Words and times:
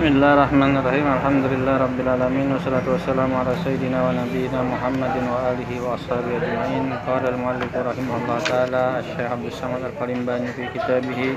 Bismillahirrahmanirrahim. 0.00 1.04
Alhamdulillah 1.04 1.76
rabbil 1.76 2.08
alamin 2.08 2.56
wassalatu 2.56 2.96
wassalamu 2.96 3.36
ala 3.36 3.52
sayyidina 3.60 4.00
wa 4.00 4.16
nabiyyina 4.16 4.64
Muhammadin 4.64 5.28
wa 5.28 5.52
alihi 5.52 5.76
wa 5.76 5.92
ashabihi 5.92 6.40
ajma'in. 6.40 6.88
Qala 7.04 7.28
al-muallif 7.28 7.68
rahimahullah 7.68 8.38
taala 8.48 9.04
Asy-Syaikh 9.04 9.28
Abdul 9.28 9.52
Samad 9.52 9.84
Al-Qalimbani 9.84 10.56
fi 10.56 10.72
kitabih 10.72 11.36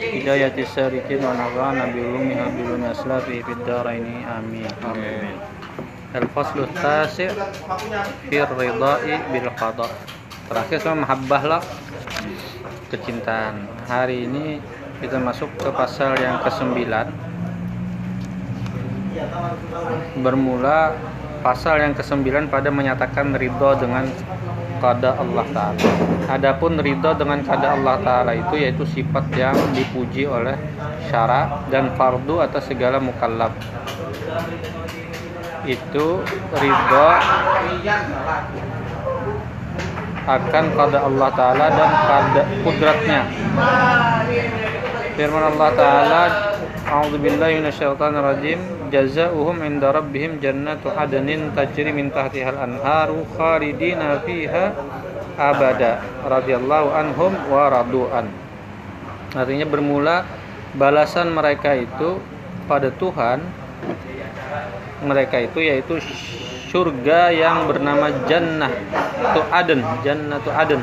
Hidayatis 0.00 0.72
Sarikin 0.72 1.20
wa 1.20 1.36
nafa'ana 1.36 1.92
bi 1.92 2.00
ulumiha 2.00 2.48
bi 2.56 2.60
ulumi 2.64 2.88
fid. 3.44 3.68
Amin. 3.68 4.72
Amin. 4.80 5.36
Al-faslu 6.16 6.72
tasi' 6.80 7.28
fi 8.32 8.36
ridai 8.40 9.12
bil 9.28 9.48
qada. 9.60 9.92
Terakhir 10.48 10.80
sama 10.80 11.04
mahabbah 11.04 11.42
lah 11.44 11.60
kecintaan. 12.88 13.68
Hari 13.84 14.24
ini 14.24 14.56
kita 15.04 15.20
masuk 15.20 15.52
ke 15.60 15.68
pasal 15.68 16.16
yang 16.16 16.40
ke-9 16.40 17.28
bermula 20.20 20.94
pasal 21.40 21.80
yang 21.80 21.94
ke-9 21.96 22.52
pada 22.52 22.68
menyatakan 22.68 23.32
ridho 23.34 23.70
dengan 23.80 24.06
kada 24.80 25.16
Allah 25.20 25.44
Ta'ala. 25.52 25.82
Adapun 26.30 26.80
ridho 26.80 27.10
dengan 27.16 27.44
kada 27.44 27.76
Allah 27.76 27.96
Ta'ala 28.00 28.32
itu 28.36 28.54
yaitu 28.60 28.84
sifat 28.88 29.28
yang 29.36 29.56
dipuji 29.76 30.24
oleh 30.24 30.56
syara 31.08 31.64
dan 31.68 31.92
fardu 31.96 32.40
atas 32.40 32.68
segala 32.68 32.96
mukallaf. 33.00 33.52
Itu 35.68 36.24
ridho 36.56 37.08
akan 40.24 40.64
kada 40.76 40.98
Allah 41.04 41.28
Ta'ala 41.34 41.66
dan 41.72 41.90
kada 42.08 42.42
kudratnya. 42.64 43.20
Firman 45.18 45.44
Allah 45.56 45.70
Ta'ala 45.76 46.22
A'udzu 46.90 47.22
billahi 47.22 47.60
minasyaitonir 47.60 48.24
rajim. 48.24 48.79
Jazaohum 48.90 49.62
'inda 49.62 49.94
rabbihim 49.94 50.42
jannatu 50.42 50.90
adnin 50.90 51.54
tajri 51.54 51.94
min 51.94 52.10
tahtihal 52.10 52.58
anharu 52.58 53.22
khalidina 53.38 54.20
fiha 54.26 54.74
abada 55.38 56.02
radhiyallahu 56.26 56.88
anhum 56.90 57.32
wa 57.48 57.70
radu'an. 57.70 58.26
Artinya 59.32 59.64
bermula 59.64 60.26
balasan 60.74 61.30
mereka 61.30 61.78
itu 61.78 62.18
pada 62.66 62.90
Tuhan 62.90 63.40
mereka 65.06 65.40
itu 65.40 65.62
yaitu 65.62 66.02
surga 66.68 67.32
yang 67.32 67.64
bernama 67.70 68.12
Jannah 68.28 68.70
itu 69.30 69.40
Aden, 69.48 69.80
Jannah 70.04 70.38
itu 70.42 70.50
Aden. 70.50 70.82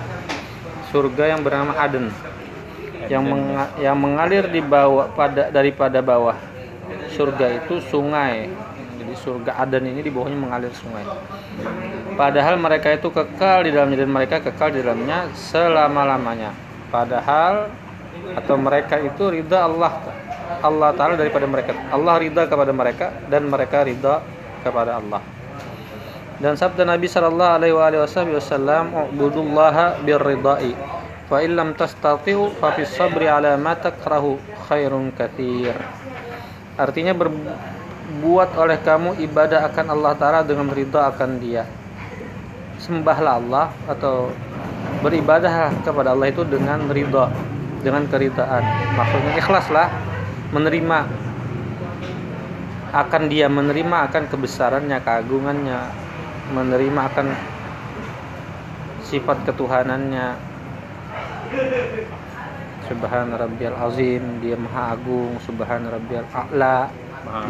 Surga 0.89 1.35
yang 1.35 1.43
bernama 1.43 1.75
Aden 1.75 2.09
yang 3.07 3.23
yang 3.79 3.95
mengalir 3.95 4.47
di 4.51 4.59
bawah 4.59 5.07
pada 5.15 5.47
daripada 5.51 6.03
bawah 6.03 6.35
surga 7.17 7.65
itu 7.65 7.81
sungai. 7.89 8.45
Jadi 9.01 9.13
surga 9.17 9.57
Aden 9.65 9.89
ini 9.89 10.05
di 10.05 10.13
bawahnya 10.13 10.37
mengalir 10.37 10.69
sungai. 10.77 11.01
Padahal 12.13 12.61
mereka 12.61 12.93
itu 12.93 13.09
kekal 13.09 13.65
di 13.65 13.73
dalamnya 13.73 14.05
dan 14.05 14.11
mereka 14.13 14.37
kekal 14.45 14.69
di 14.69 14.85
dalamnya 14.85 15.33
selama 15.33 16.05
lamanya 16.05 16.53
padahal 16.89 17.69
atau 18.33 18.55
mereka 18.57 18.97
itu 18.97 19.29
ridha 19.29 19.65
Allah 19.67 19.93
Allah 20.63 20.89
Taala 20.95 21.19
daripada 21.19 21.43
mereka. 21.43 21.75
Allah 21.91 22.15
ridha 22.17 22.47
kepada 22.47 22.71
mereka 22.71 23.11
dan 23.27 23.51
mereka 23.51 23.83
ridha 23.83 24.23
kepada 24.63 24.97
Allah. 24.97 25.21
Dan 26.39 26.55
sabda 26.55 26.87
Nabi 26.87 27.09
Shallallahu 27.09 27.53
Alaihi 27.59 27.99
Wasallam, 28.31 29.11
"Ubudullaha 29.11 29.99
birridai." 30.01 30.97
fa 31.27 31.43
illam 31.43 31.75
tastati'u 31.75 32.55
fa 32.55 32.71
fis 32.71 32.87
sabri 32.95 33.27
ala 33.27 33.59
ma 33.59 33.75
takrahu 33.75 34.39
khairun 34.71 35.11
katsir 35.11 35.75
artinya 36.77 37.11
berbuat 37.17 38.49
oleh 38.55 38.77
kamu 38.79 39.17
ibadah 39.25 39.65
akan 39.73 39.85
Allah 39.97 40.13
taala 40.15 40.41
dengan 40.45 40.69
ridha 40.69 41.09
akan 41.09 41.41
dia. 41.41 41.65
Sembahlah 42.77 43.41
Allah 43.41 43.67
atau 43.89 44.29
beribadah 45.01 45.73
kepada 45.81 46.13
Allah 46.13 46.29
itu 46.29 46.45
dengan 46.45 46.85
ridha 46.87 47.33
dengan 47.81 48.05
keridaan 48.05 48.63
maksudnya 48.93 49.33
ikhlaslah 49.41 49.89
menerima. 50.53 51.25
Akan 52.87 53.27
dia 53.27 53.51
menerima 53.51 54.07
akan 54.07 54.31
kebesarannya 54.31 55.03
keagungannya. 55.03 55.91
Menerima 56.55 57.01
akan 57.11 57.27
sifat 59.03 59.43
ketuhanannya 59.43 60.39
Subhan 62.87 63.35
rabbiyal 63.35 63.75
azim, 63.75 64.23
dia 64.39 64.55
maha 64.55 64.95
agung, 64.95 65.35
subhan 65.43 65.87
rabbiyal 65.91 66.27
a'la, 66.31 66.87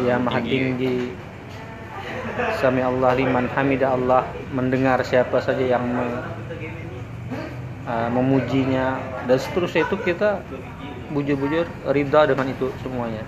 dia 0.02 0.18
maha 0.18 0.42
tinggi. 0.42 1.14
Sami 2.58 2.82
Allah 2.82 3.14
liman 3.14 3.46
hamida 3.54 3.94
Allah 3.94 4.26
mendengar 4.50 5.02
siapa 5.06 5.38
saja 5.42 5.62
yang 5.62 5.86
me, 5.86 6.06
uh, 7.86 8.08
memujinya 8.10 8.98
dan 9.26 9.38
seterusnya 9.38 9.86
itu 9.86 9.96
kita 10.02 10.42
bujur-bujur 11.14 11.66
ridha 11.90 12.20
dengan 12.26 12.46
itu 12.50 12.70
semuanya. 12.82 13.22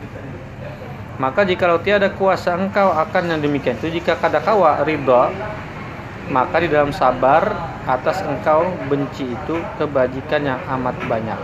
Maka 1.20 1.44
jika 1.44 1.68
tiada 1.84 2.08
kuasa 2.10 2.56
engkau 2.56 2.96
akan 2.96 3.22
yang 3.36 3.40
demikian 3.44 3.76
itu 3.76 4.00
jika 4.00 4.16
kada 4.16 4.40
kawa 4.40 4.80
ridha 4.88 5.28
maka 6.30 6.62
di 6.62 6.70
dalam 6.70 6.94
sabar 6.94 7.50
atas 7.84 8.22
engkau 8.22 8.70
benci 8.86 9.26
itu 9.26 9.56
kebajikan 9.82 10.46
yang 10.46 10.60
amat 10.78 10.94
banyak. 11.10 11.40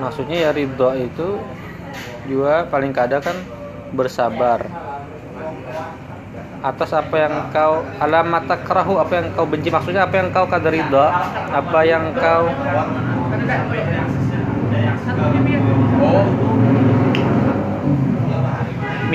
Maksudnya 0.00 0.48
ya 0.48 0.50
ridho 0.50 0.90
itu 0.96 1.28
juga 2.24 2.64
paling 2.72 2.92
kada 2.96 3.20
kan 3.20 3.36
bersabar 3.92 4.64
atas 6.64 6.96
apa 6.96 7.16
yang 7.20 7.34
kau 7.52 7.84
alamat 8.00 8.48
takrahu 8.48 8.96
apa 8.96 9.20
yang 9.20 9.26
kau 9.36 9.44
benci 9.44 9.68
maksudnya 9.68 10.08
apa 10.08 10.16
yang 10.16 10.32
kau 10.32 10.48
kada 10.48 10.72
ridho 10.72 11.04
apa 11.52 11.80
yang 11.84 12.16
kau 12.16 12.48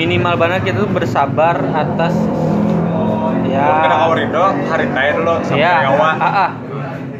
minimal 0.00 0.34
banget 0.40 0.60
kita 0.72 0.88
tuh 0.88 0.90
bersabar 0.90 1.60
atas 1.76 2.14
ya. 3.44 3.84
Kena 3.84 3.96
hari 4.70 4.86
tayar 4.96 5.16
lo 5.20 5.34
sampai 5.44 5.60
ya, 5.60 5.72
kawa 5.92 6.10
ah, 6.16 6.24
ah. 6.24 6.50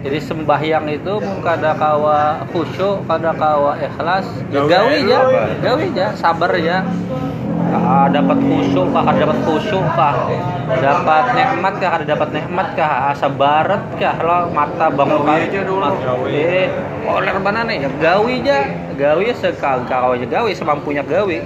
jadi 0.00 0.18
sembahyang 0.24 0.86
itu 0.88 1.14
kada 1.44 1.76
kawa 1.76 2.48
khusyuk 2.48 3.04
kada 3.04 3.36
kawa 3.36 3.76
ikhlas. 3.76 4.24
Ya 4.48 4.60
gawi 4.64 4.98
ya 5.04 5.20
gawi 5.60 5.86
ya 5.92 6.08
sabar 6.16 6.56
ya 6.56 6.86
ah, 7.74 8.06
dapat 8.10 8.38
khusyuk 8.42 8.86
kah 8.90 9.02
kada 9.06 9.18
dapat 9.26 9.38
khusyuk 9.46 9.84
kah? 9.94 10.14
Dapat 10.70 11.24
nikmat 11.34 11.74
kah 11.78 11.88
kada 11.98 12.04
dapat 12.06 12.28
nikmat 12.34 12.68
kah? 12.74 13.14
Asa 13.14 13.28
barat 13.30 13.82
kah? 13.98 14.16
Lo 14.22 14.50
mata 14.50 14.90
bangun 14.90 15.26
Gawi 15.26 15.46
aja 15.46 15.60
dulu. 15.62 15.88
gawi. 15.88 16.30
Eh 16.34 16.68
oleh 17.06 17.32
mana 17.38 17.60
nih? 17.66 17.86
Ya 17.86 17.90
gawi 17.90 18.34
aja. 18.44 18.58
Gawi 18.94 19.24
kau 19.60 20.10
aja 20.14 20.26
gawi 20.26 20.50
semampunya 20.52 21.02
gawi. 21.02 21.40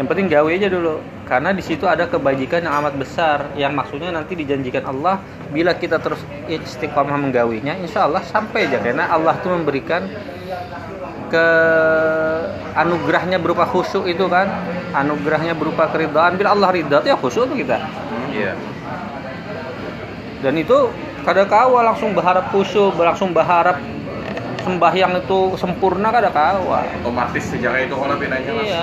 Yang 0.00 0.06
penting 0.08 0.26
gawe 0.32 0.48
aja 0.48 0.68
dulu. 0.72 0.96
Karena 1.28 1.54
di 1.54 1.62
situ 1.62 1.86
ada 1.86 2.10
kebajikan 2.10 2.66
yang 2.66 2.74
amat 2.82 2.98
besar 2.98 3.54
yang 3.54 3.70
maksudnya 3.76 4.10
nanti 4.10 4.34
dijanjikan 4.34 4.82
Allah 4.82 5.22
bila 5.54 5.78
kita 5.78 6.02
terus 6.02 6.18
istiqomah 6.50 7.14
menggawinya 7.14 7.78
insya 7.78 8.08
Allah 8.08 8.24
sampai 8.24 8.66
aja. 8.66 8.80
Karena 8.82 9.12
Allah 9.12 9.36
tuh 9.38 9.54
memberikan 9.54 10.08
ke 11.30 11.46
anugerahnya 12.74 13.38
berupa 13.38 13.64
khusyuk 13.64 14.10
itu 14.10 14.26
kan? 14.26 14.50
Anugerahnya 14.92 15.54
berupa 15.54 15.86
keridhaan. 15.88 16.34
Bila 16.34 16.52
Allah 16.52 16.74
ridha 16.74 16.98
tuh 16.98 17.08
ya 17.08 17.16
khusyuk 17.16 17.46
tuh 17.48 17.56
kita. 17.56 17.78
Iya. 18.34 18.58
Dan 20.42 20.58
itu 20.58 20.90
kada 21.22 21.46
kawa 21.46 21.86
langsung 21.94 22.12
berharap 22.12 22.50
khusyuk 22.50 22.98
langsung 22.98 23.30
berharap 23.30 23.78
sembahyang 24.60 25.24
itu 25.24 25.56
sempurna 25.56 26.12
kada 26.12 26.28
kawa. 26.28 26.84
Otomatis 27.00 27.44
sejak 27.48 27.88
itu 27.88 27.94
kalau 27.96 28.16
pinanya 28.20 28.50
Iya, 28.60 28.82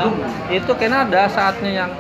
itu 0.50 0.72
kena 0.74 1.06
ada 1.06 1.30
saatnya 1.30 1.86
yang 1.86 1.92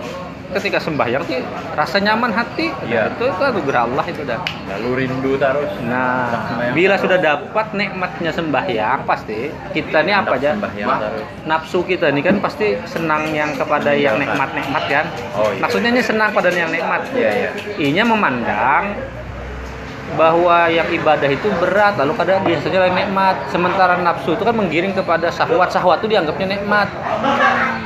ketika 0.55 0.79
sembahyang 0.79 1.23
sih 1.27 1.43
rasa 1.75 1.97
nyaman 1.99 2.31
hati. 2.31 2.71
Iya. 2.87 3.11
Itu 3.15 3.27
itu 3.27 3.41
anugerah 3.43 3.81
Allah 3.83 4.05
itu 4.07 4.21
dah. 4.23 4.39
lalu 4.67 4.89
rindu 5.03 5.39
terus 5.39 5.71
Nah, 5.83 6.71
bila 6.75 6.95
terus. 6.95 7.03
sudah 7.07 7.17
dapat 7.19 7.67
nikmatnya 7.75 8.31
sembahyang 8.31 8.99
pasti 9.07 9.51
kita 9.75 10.03
ini 10.03 10.13
apa 10.15 10.35
aja? 10.39 10.55
Nafsu 11.47 11.83
kita 11.83 12.11
ini 12.11 12.21
kan 12.23 12.39
pasti 12.39 12.75
senang 12.87 13.31
yang 13.31 13.55
kepada 13.55 13.91
yang 13.95 14.19
nikmat-nikmat 14.19 14.83
kan. 14.87 15.05
Oh, 15.35 15.51
iya. 15.51 15.61
Maksudnya 15.63 15.89
ini 15.91 16.01
senang 16.03 16.31
pada 16.31 16.51
yang 16.51 16.71
nikmat. 16.71 17.01
Iya, 17.11 17.31
iya. 17.31 17.49
Inya 17.79 18.03
memandang 18.07 18.83
bahwa 20.15 20.71
yang 20.71 20.87
ibadah 20.87 21.27
itu 21.27 21.51
berat 21.59 21.99
lalu 21.99 22.15
kadang 22.15 22.39
biasanya 22.47 22.87
nikmat 22.87 23.35
sementara 23.51 23.99
nafsu 23.99 24.39
itu 24.39 24.43
kan 24.47 24.55
menggiring 24.55 24.95
kepada 24.95 25.27
syahwat 25.27 25.67
syahwat 25.67 25.99
itu 25.99 26.15
dianggapnya 26.15 26.55
nikmat 26.55 26.87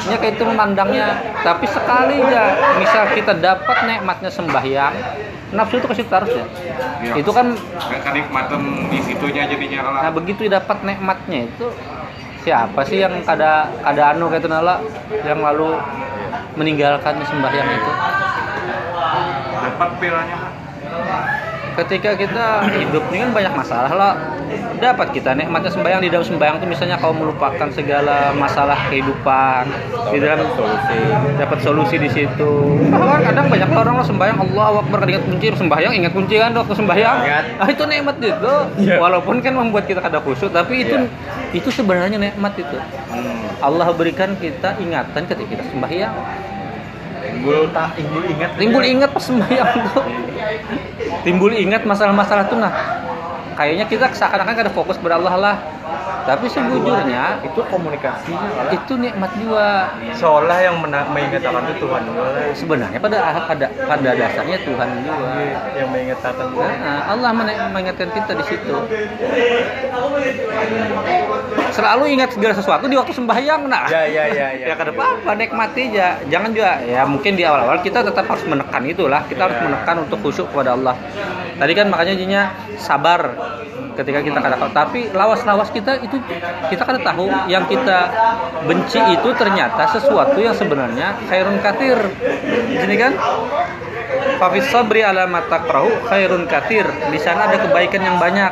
ya 0.06 0.16
kayak 0.22 0.38
itu 0.38 0.44
memandangnya 0.46 1.18
tapi 1.42 1.66
sekali 1.66 2.22
ya 2.22 2.54
misal 2.78 3.10
kita 3.18 3.34
dapat 3.34 3.78
nikmatnya 3.90 4.30
sembahyang 4.30 4.94
nafsu 5.50 5.82
itu 5.82 5.88
kasih 5.90 6.06
taruh 6.06 6.30
ya 6.30 6.46
Iya. 7.02 7.18
itu 7.18 7.32
kan 7.34 7.58
kenikmatan 8.06 8.62
di 8.94 9.02
situnya 9.02 9.50
jadinya 9.50 9.82
lah. 9.90 10.02
nah 10.06 10.12
begitu 10.14 10.46
dapat 10.46 10.86
nikmatnya 10.86 11.50
itu 11.50 11.66
siapa 12.46 12.86
sih 12.86 13.02
yang 13.02 13.26
kada 13.26 13.74
kada 13.82 14.14
anu 14.14 14.30
kayak 14.30 14.46
itu 14.46 14.50
nala 14.54 14.78
yang 15.26 15.42
lalu 15.42 15.82
meninggalkan 16.54 17.18
sembahyang 17.26 17.70
itu 17.74 17.92
Dapat 19.62 19.90
pilanya. 19.98 20.38
Ketika 21.80 22.18
kita 22.18 22.46
hidup 22.68 23.04
ini 23.12 23.28
kan 23.28 23.32
banyak 23.32 23.54
masalah 23.56 23.92
lah. 23.94 24.14
Dapat 24.82 25.14
kita 25.14 25.38
nikmatnya 25.38 25.70
sembahyang. 25.70 26.02
Di 26.02 26.10
dalam 26.10 26.26
sembahyang 26.26 26.58
itu 26.58 26.68
misalnya 26.68 26.98
kau 26.98 27.14
melupakan 27.14 27.70
segala 27.70 28.34
masalah 28.34 28.90
kehidupan. 28.90 29.70
Di 30.10 30.18
dalam 30.18 30.48
solusi. 30.58 31.00
Dapat 31.38 31.58
solusi 31.62 31.96
di 32.02 32.10
situ. 32.10 32.52
Bahkan 32.90 33.20
kadang 33.30 33.46
banyak 33.48 33.70
orang 33.70 33.94
lo 34.02 34.04
sembahyang 34.04 34.40
Allah 34.42 34.82
Akbar 34.82 35.06
ingat 35.06 35.24
kunci. 35.30 35.48
Sembahyang 35.54 35.94
ingat 35.94 36.12
kunci 36.18 36.36
kan 36.42 36.52
waktu 36.58 36.74
sembahyang? 36.74 37.18
Ah 37.62 37.68
itu 37.70 37.84
nikmat 37.86 38.18
itu 38.18 38.54
Iya. 38.82 38.98
walaupun 38.98 39.40
kan 39.46 39.54
membuat 39.54 39.86
kita 39.86 40.02
kada 40.02 40.18
khusyuk 40.18 40.50
tapi 40.50 40.82
itu 40.84 40.98
Iya. 40.98 41.62
itu 41.62 41.70
sebenarnya 41.70 42.18
nikmat 42.18 42.58
itu. 42.58 42.78
Hmm. 42.78 43.62
Allah 43.62 43.94
berikan 43.94 44.34
kita 44.42 44.82
ingatan 44.82 45.22
ketika 45.30 45.48
kita 45.62 45.64
sembahyang 45.70 46.14
Timbul 47.22 47.70
tak 47.70 47.94
timbul 47.94 48.24
ingat. 48.26 48.50
timbul 48.58 48.84
ingat 48.84 49.10
pas 49.14 49.24
sembahyang 49.24 49.70
tuh. 49.94 50.04
Timbul 51.26 51.54
ingat 51.54 51.86
masalah-masalah 51.86 52.50
tuh 52.50 52.58
nah. 52.58 52.74
Kayaknya 53.54 53.86
kita 53.86 54.10
seakan-akan 54.10 54.54
kada 54.58 54.72
fokus 54.74 54.98
pada 54.98 55.22
Allah 55.22 55.36
lah 55.38 55.56
tapi 56.24 56.46
sejujurnya 56.46 57.42
itu 57.42 57.62
komunikasinya 57.66 58.70
itu 58.70 58.94
nikmat 58.96 59.32
juga. 59.38 59.92
Seolah 60.14 60.58
yang 60.62 60.76
mena- 60.80 61.08
mengingatkan 61.08 61.64
itu 61.68 61.84
Tuhan 61.84 62.04
sebenarnya 62.54 63.00
pada 63.00 63.18
pada 63.46 63.66
pada 63.68 64.10
dasarnya 64.14 64.58
Tuhan 64.62 64.88
juga. 65.02 65.26
Yang 65.76 65.90
mengingatkan 65.90 66.34
Nah, 66.52 67.02
Allah 67.10 67.30
men- 67.34 67.70
mengingatkan 67.72 68.10
kita 68.12 68.32
di 68.34 68.44
situ. 68.46 68.74
Selalu 71.72 72.04
ingat 72.20 72.36
segala 72.36 72.54
sesuatu 72.54 72.86
di 72.86 72.96
waktu 73.00 73.14
sembahyang 73.16 73.66
nah. 73.66 73.88
Ya 73.88 74.04
ya 74.04 74.26
ya 74.28 74.48
ya. 74.54 74.66
ya 74.72 74.74
kada 74.76 74.92
apa-apa 74.92 75.32
nikmati 75.36 75.92
aja. 75.92 76.20
Jangan 76.28 76.52
juga 76.52 76.84
ya 76.84 77.02
mungkin 77.08 77.40
di 77.40 77.44
awal-awal 77.48 77.80
kita 77.80 78.04
tetap 78.04 78.28
harus 78.28 78.44
menekan 78.44 78.84
itulah. 78.84 79.24
Kita 79.26 79.48
harus 79.48 79.58
Iya. 79.58 79.66
menekan 79.68 79.96
untuk 80.04 80.20
khusyuk 80.20 80.52
kepada 80.52 80.76
Allah. 80.76 80.96
Tadi 81.56 81.74
kan 81.74 81.88
makanya 81.88 82.14
jadinya 82.14 82.44
sabar 82.76 83.22
ketika 83.96 84.20
kita 84.24 84.40
kada 84.40 84.58
tapi 84.72 85.12
lawas-lawas 85.12 85.70
kita 85.74 86.00
itu 86.00 86.18
kita 86.72 86.84
kada 86.84 87.00
tahu 87.04 87.28
yang 87.52 87.68
kita 87.68 88.08
benci 88.64 89.02
itu 89.12 89.30
ternyata 89.36 89.90
sesuatu 89.92 90.40
yang 90.40 90.56
sebenarnya 90.56 91.18
khairun 91.28 91.60
katir 91.60 91.98
sini 92.72 92.96
kan? 92.98 93.14
Fafis 94.38 94.68
sabri 94.74 95.06
ala 95.06 95.30
matakrahu 95.30 95.90
khairun 96.10 96.46
katir 96.50 96.86
di 97.10 97.20
sana 97.22 97.50
ada 97.52 97.58
kebaikan 97.62 98.02
yang 98.02 98.18
banyak. 98.18 98.52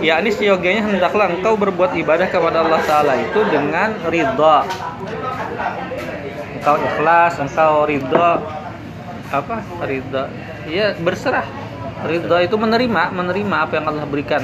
Yakni 0.00 0.30
seyogianya 0.30 0.86
hendaklah 0.86 1.26
engkau 1.32 1.58
berbuat 1.58 1.98
ibadah 1.98 2.30
kepada 2.30 2.62
Allah 2.62 2.80
Ta'ala 2.86 3.18
itu 3.18 3.42
dengan 3.50 3.98
ridha. 4.06 4.62
Engkau 6.60 6.76
ikhlas 6.78 7.34
engkau 7.42 7.84
ridha. 7.90 8.30
Apa? 9.34 9.56
Ridha. 9.82 10.30
Ya 10.70 10.94
berserah 10.94 11.65
ridha 12.04 12.36
itu 12.44 12.56
menerima 12.60 13.02
menerima 13.14 13.56
apa 13.56 13.72
yang 13.80 13.86
Allah 13.88 14.04
berikan. 14.04 14.42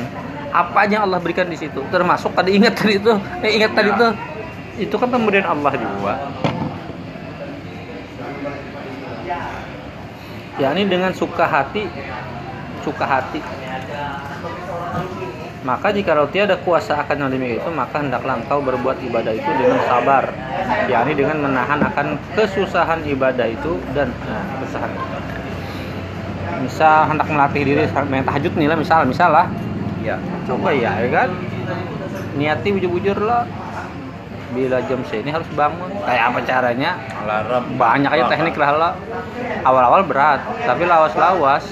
Apa 0.52 0.84
aja 0.84 1.00
yang 1.00 1.04
Allah 1.08 1.20
berikan 1.20 1.48
di 1.48 1.56
situ. 1.56 1.80
Termasuk 1.92 2.32
tadi 2.32 2.56
ingat 2.56 2.76
tadi 2.76 2.96
itu 2.96 3.12
eh, 3.44 3.52
ingat 3.56 3.72
tadi 3.76 3.90
itu. 3.92 4.08
Itu 4.88 4.94
kan 4.96 5.12
pemberian 5.12 5.44
Allah 5.44 5.72
juga. 5.76 6.14
Yakni 10.60 10.84
dengan 10.88 11.12
suka 11.16 11.44
hati 11.48 11.88
suka 12.82 13.06
hati. 13.06 13.40
Maka 15.62 15.94
jika 15.94 16.18
tiada 16.34 16.58
kuasa 16.58 16.98
akan 17.06 17.30
demikian 17.30 17.62
itu 17.62 17.70
maka 17.70 18.02
hendaklah 18.02 18.34
engkau 18.34 18.58
berbuat 18.58 18.98
ibadah 19.06 19.30
itu 19.30 19.46
dengan 19.46 19.78
sabar. 19.86 20.34
Yakni 20.90 21.14
dengan 21.14 21.38
menahan 21.38 21.78
akan 21.86 22.18
kesusahan 22.34 23.06
ibadah 23.06 23.46
itu 23.46 23.78
dan 23.94 24.10
nah, 24.26 24.42
kesusahan 24.58 24.90
misal 26.62 27.10
hendak 27.10 27.26
melatih 27.26 27.62
diri 27.66 27.82
main 28.06 28.22
tahajud 28.22 28.52
nih 28.54 28.68
lah 28.70 28.78
misal 28.78 29.02
misal 29.04 29.30
lah. 29.34 29.46
Ya. 30.02 30.18
coba 30.46 30.74
ya 30.74 30.98
ya 30.98 31.08
kan? 31.10 31.28
Niati 32.38 32.68
bujur-bujur 32.74 33.18
lah. 33.22 33.46
Bila 34.52 34.84
jam 34.84 35.00
segini 35.08 35.32
harus 35.32 35.48
bangun. 35.56 35.90
Kayak 36.04 36.24
apa 36.28 36.38
caranya? 36.44 36.90
Alarm. 37.24 37.64
banyak 37.78 38.10
aja 38.10 38.24
teknik 38.30 38.54
lah 38.58 38.70
lah. 38.74 38.92
Awal-awal 39.66 40.06
berat 40.06 40.40
tapi 40.66 40.86
lawas-lawas 40.86 41.66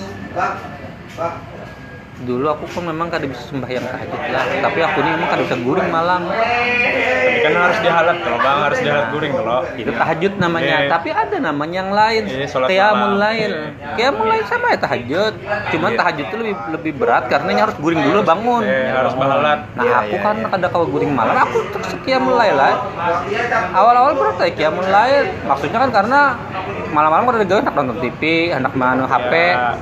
dulu 2.21 2.47
aku 2.49 2.65
kan 2.69 2.85
memang 2.85 3.09
kada 3.09 3.25
bisa 3.25 3.41
sembahyang 3.47 3.81
tahajud 3.83 4.21
lah 4.29 4.45
tapi 4.61 4.79
aku 4.79 4.97
ini 4.99 5.11
memang 5.11 5.29
kada 5.31 5.43
bisa 5.43 5.57
guring 5.59 5.89
malam 5.89 6.23
Tapi 6.29 7.39
kan 7.41 7.53
harus 7.57 7.79
dihalat 7.81 8.17
kalau 8.19 8.39
bang 8.39 8.59
harus 8.61 8.79
dihalat 8.79 9.07
guring 9.09 9.33
kalau. 9.33 9.61
itu 9.73 9.91
tahajud 9.91 10.33
namanya 10.37 10.77
Iya. 10.77 10.89
tapi 10.91 11.09
ada 11.11 11.37
namanya 11.41 11.77
yang 11.77 11.91
lain 11.91 12.23
Iya, 12.27 12.47
qiyamul 12.67 13.01
malam. 13.11 13.23
lail 13.23 13.51
Iya. 13.51 13.89
qiyamul 13.97 14.27
lail 14.29 14.45
sama 14.45 14.67
ya 14.69 14.79
tahajud 14.79 15.33
cuman 15.71 15.91
Iya. 15.91 15.99
tahajud 15.99 16.25
itu 16.27 16.37
lebih 16.37 16.55
lebih 16.71 16.93
berat 16.95 17.25
karena 17.27 17.51
harus 17.59 17.77
guring 17.77 18.01
dulu 18.03 18.21
bangun 18.23 18.63
Eh, 18.63 18.91
harus 18.91 19.15
bahalat. 19.15 19.59
Nah 19.73 19.83
Iya, 19.83 19.95
aku 19.99 20.15
iya, 20.15 20.21
kan 20.21 20.37
iya. 20.37 20.49
ada 20.53 20.67
kalau 20.69 20.87
guring 20.87 21.13
malam 21.13 21.37
aku 21.39 21.59
terus 21.71 21.89
qiyamul 22.03 22.35
lail 22.35 22.53
lah. 22.53 22.75
Awal-awal 23.73 24.13
berat 24.15 24.37
ya 24.39 24.51
qiyamul 24.51 24.87
lail. 24.87 25.25
Maksudnya 25.43 25.79
kan 25.79 25.91
karena 25.91 26.21
malam-malam 26.91 27.25
udah 27.31 27.47
gawe 27.47 27.61
anak 27.63 27.75
nonton 27.77 27.97
TV, 28.01 28.23
anak 28.51 28.73
manu 28.75 29.05
HP. 29.05 29.33
Ya. 29.33 29.73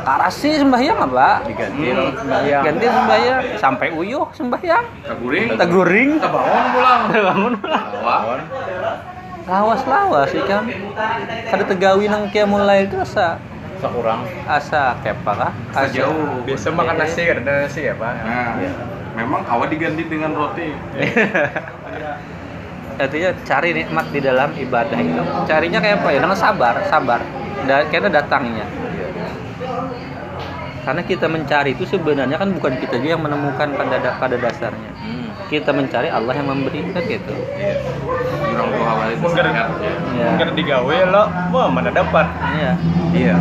Karasi 0.00 0.56
sembahyang 0.56 0.96
apa? 0.98 1.44
Diganti 1.44 1.67
loh 1.70 2.08
sembahyang. 2.14 2.62
Ganti 2.64 2.86
sembahyang 2.86 3.40
sampai 3.56 3.88
uyuh 3.92 4.26
sembahyang. 4.32 4.84
Taguring. 5.04 5.46
Taguring, 5.54 6.10
bangun 6.18 6.64
pulang. 6.72 7.00
bangun 7.12 7.52
pulang. 7.58 7.84
Lawan. 8.00 8.40
Lawas-lawas 9.44 10.28
sih 10.28 10.44
kan. 10.44 10.68
Kada 11.48 11.64
tegawi 11.64 12.04
nang 12.06 12.28
qiyamul 12.28 12.62
lail 12.62 12.84
itu 12.84 13.00
asa 13.00 13.40
Sekurang. 13.78 14.26
asa 14.44 14.98
kepa 15.00 15.32
kah? 15.32 15.52
Asa 15.72 15.88
Jauh. 15.94 16.42
Biasa 16.44 16.68
makan 16.68 16.94
Iya. 16.94 17.04
nasi 17.06 17.22
ada 17.24 17.42
nasi 17.46 17.80
ya 17.86 17.94
pak. 17.94 18.12
Nah, 18.20 18.58
memang 19.14 19.46
awal 19.46 19.70
diganti 19.70 20.02
dengan 20.04 20.34
roti. 20.34 20.74
Artinya 22.98 23.30
cari 23.46 23.70
nikmat 23.72 24.10
di 24.10 24.18
dalam 24.18 24.50
ibadah 24.52 24.98
itu. 24.98 25.22
Carinya 25.46 25.78
kayak 25.78 26.02
apa 26.02 26.08
ya? 26.10 26.18
Dengan 26.18 26.34
sabar, 26.34 26.74
sabar. 26.90 27.22
Da, 27.62 27.86
karena 27.86 28.10
datangnya. 28.10 28.66
Karena 30.88 31.04
kita 31.04 31.28
mencari 31.28 31.76
itu 31.76 31.84
sebenarnya 31.84 32.40
kan 32.40 32.48
bukan 32.48 32.80
kita 32.80 32.96
juga 32.96 33.12
yang 33.12 33.20
menemukan 33.20 33.76
pada 33.76 34.00
da- 34.00 34.16
pada 34.16 34.40
dasarnya. 34.40 34.88
Hmm. 34.96 35.28
Kita 35.52 35.68
mencari 35.68 36.08
Allah 36.08 36.32
yang 36.32 36.48
memberi 36.48 36.80
kan 36.96 37.04
gitu. 37.04 37.28
Iya. 37.60 37.76
Orang 38.56 38.72
tua 38.72 38.88
awal 38.88 39.08
itu 39.12 39.20
Mungkin. 39.20 39.44
Ya. 39.52 39.64
mungkin 40.32 40.48
digawe 40.56 40.96
lo, 41.12 41.24
wah 41.52 41.68
mana 41.68 41.92
dapat. 41.92 42.24
Iya. 42.56 42.72
Iya. 43.12 43.36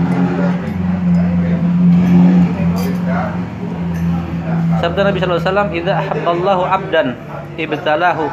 Sabda 4.77 5.01
Nabi 5.07 5.17
sallallahu 5.23 5.39
alaihi 5.39 5.47
wasallam, 5.47 5.69
"Idza 5.71 5.93
ahabballahu 6.03 6.61
'abdan 6.67 7.07
ibtalahu 7.55 8.23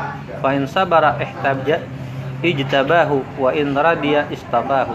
fa 0.42 0.48
in 0.58 0.66
sabara 0.66 1.14
ihtabja 1.22 1.80
ijtabahu 2.44 3.40
wa 3.40 3.50
in 3.56 3.72
radiya 3.72 4.28
istabahu." 4.28 4.92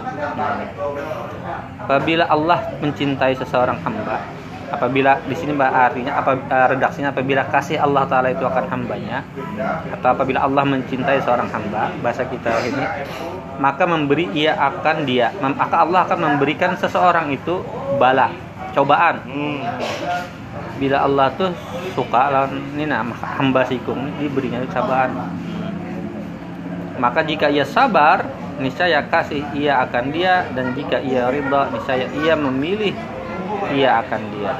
Apabila 1.82 2.30
Allah 2.30 2.70
mencintai 2.78 3.34
seseorang 3.34 3.82
hamba, 3.82 4.22
apabila 4.70 5.18
di 5.26 5.34
sini 5.34 5.52
artinya 5.58 6.22
apa 6.22 6.38
eh, 6.38 6.66
redaksinya 6.74 7.10
apabila 7.10 7.42
kasih 7.50 7.82
Allah 7.82 8.06
taala 8.06 8.30
itu 8.30 8.46
akan 8.46 8.64
hambanya 8.70 9.26
atau 9.98 10.08
apabila 10.14 10.46
Allah 10.46 10.62
mencintai 10.62 11.18
seorang 11.26 11.50
hamba 11.50 11.90
bahasa 12.00 12.22
kita 12.24 12.54
ini 12.70 12.84
maka 13.58 13.84
memberi 13.84 14.30
ia 14.32 14.54
akan 14.56 15.04
dia 15.04 15.34
maka 15.42 15.82
Allah 15.82 16.06
akan 16.06 16.18
memberikan 16.22 16.78
seseorang 16.78 17.34
itu 17.34 17.60
bala 17.98 18.30
cobaan 18.70 19.26
Hmm. 19.26 19.66
bila 20.78 21.02
Allah 21.04 21.28
tuh 21.34 21.50
suka 21.92 22.30
lawan 22.30 22.56
ini 22.78 22.86
nah 22.86 23.02
hamba 23.36 23.66
sikung 23.66 24.06
diberinya 24.16 24.62
cobaan 24.70 25.12
maka 27.00 27.24
jika 27.24 27.48
ia 27.48 27.64
sabar 27.64 28.28
niscaya 28.60 29.00
kasih 29.08 29.40
ia 29.56 29.80
akan 29.88 30.12
dia 30.12 30.44
dan 30.52 30.76
jika 30.76 31.00
ia 31.00 31.32
ridha 31.32 31.72
niscaya 31.72 32.06
ia 32.20 32.36
memilih 32.36 32.92
ia 33.72 34.04
akan 34.04 34.20
dia. 34.36 34.52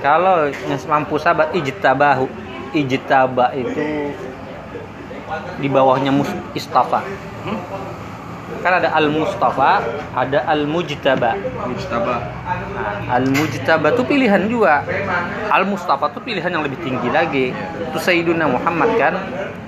Kalau 0.00 0.48
yang 0.48 0.80
mampu 0.88 1.20
sabar 1.20 1.52
ijtabahu. 1.52 2.26
Ijtaba 2.72 3.52
itu 3.52 4.08
di 5.60 5.68
bawahnya 5.68 6.08
mus 6.08 6.28
istafa 6.56 7.04
kan 8.62 8.78
ada 8.78 8.94
al 8.94 9.10
mustafa 9.10 9.82
ada 10.14 10.46
al 10.46 10.64
mujtaba. 10.70 11.34
Mujtaba. 11.66 12.16
Nah, 12.72 13.18
al 13.18 13.26
mujtaba 13.28 13.92
itu 13.92 14.02
pilihan 14.06 14.42
juga. 14.46 14.86
Al 15.50 15.66
mustafa 15.66 16.14
itu 16.14 16.20
pilihan 16.22 16.50
yang 16.54 16.62
lebih 16.62 16.78
tinggi 16.80 17.08
lagi. 17.10 17.46
Itu 17.90 17.98
sayyiduna 17.98 18.46
muhammad 18.46 18.90
kan? 18.96 19.14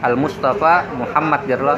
Al 0.01 0.15
mustafa 0.15 0.87
muhammad 0.95 1.41
jarlah 1.51 1.77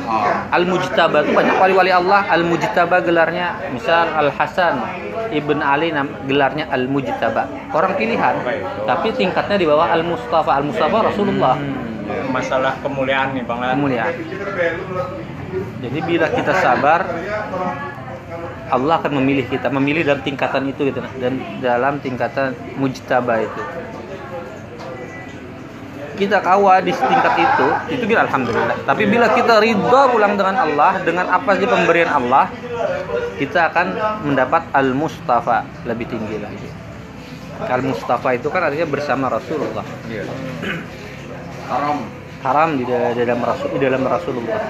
al 0.53 0.65
mujtaba 0.69 1.25
itu 1.25 1.33
banyak 1.33 1.57
wali-wali 1.57 1.91
Allah. 1.91 2.29
Al 2.29 2.45
mujtaba 2.45 3.01
gelarnya 3.01 3.73
misal 3.73 4.13
al 4.13 4.31
hasan 4.31 4.79
ibn 5.35 5.59
ali 5.59 5.91
nam- 5.91 6.13
gelarnya 6.29 6.71
al 6.71 6.87
mujtaba 6.87 7.51
orang 7.75 7.99
pilihan 7.99 8.39
tapi 8.87 9.11
tingkatnya 9.11 9.59
di 9.59 9.67
bawah 9.67 9.91
al 9.91 10.07
mustafa 10.07 10.55
al 10.55 10.63
mustafa 10.63 11.11
rasulullah 11.11 11.59
masalah 12.31 12.79
kemuliaan 12.87 13.35
nih 13.35 13.43
bang. 13.43 13.59
Kemuliaan. 13.75 14.13
Jadi 15.83 15.99
bila 16.03 16.27
kita 16.33 16.53
sabar, 16.59 17.07
Allah 18.67 18.95
akan 18.99 19.13
memilih 19.23 19.47
kita, 19.47 19.71
memilih 19.71 20.03
dalam 20.03 20.23
tingkatan 20.27 20.67
itu 20.67 20.91
gitu, 20.91 20.99
dan 21.23 21.39
dalam 21.63 22.03
tingkatan 22.03 22.53
mujtaba 22.75 23.43
itu. 23.47 23.63
Kita 26.17 26.41
kawa 26.41 26.81
di 26.81 26.97
tingkat 26.97 27.35
itu, 27.37 27.67
itu 27.93 28.05
bila 28.09 28.25
alhamdulillah. 28.25 28.89
Tapi 28.89 29.05
bila 29.05 29.37
kita 29.37 29.61
ridho 29.61 30.03
pulang 30.09 30.33
dengan 30.41 30.57
Allah, 30.65 30.97
dengan 31.05 31.29
apa 31.29 31.53
saja 31.55 31.69
pemberian 31.69 32.09
Allah, 32.09 32.49
kita 33.37 33.69
akan 33.69 33.87
mendapat 34.25 34.65
al-mustafa 34.73 35.69
lebih 35.85 36.09
tinggi 36.09 36.41
lagi. 36.41 36.69
Al-mustafa 37.69 38.33
itu 38.33 38.49
kan 38.49 38.69
artinya 38.69 38.85
bersama 38.85 39.33
Rasulullah 39.33 39.85
Iya. 40.09 40.29
Haram. 41.73 41.99
haram 42.45 42.79
di 42.79 42.85
da- 42.87 43.11
dalam 43.11 43.41
rasul 43.43 43.69
di 43.75 43.81
dalam 43.83 44.07
Rasulullah. 44.07 44.61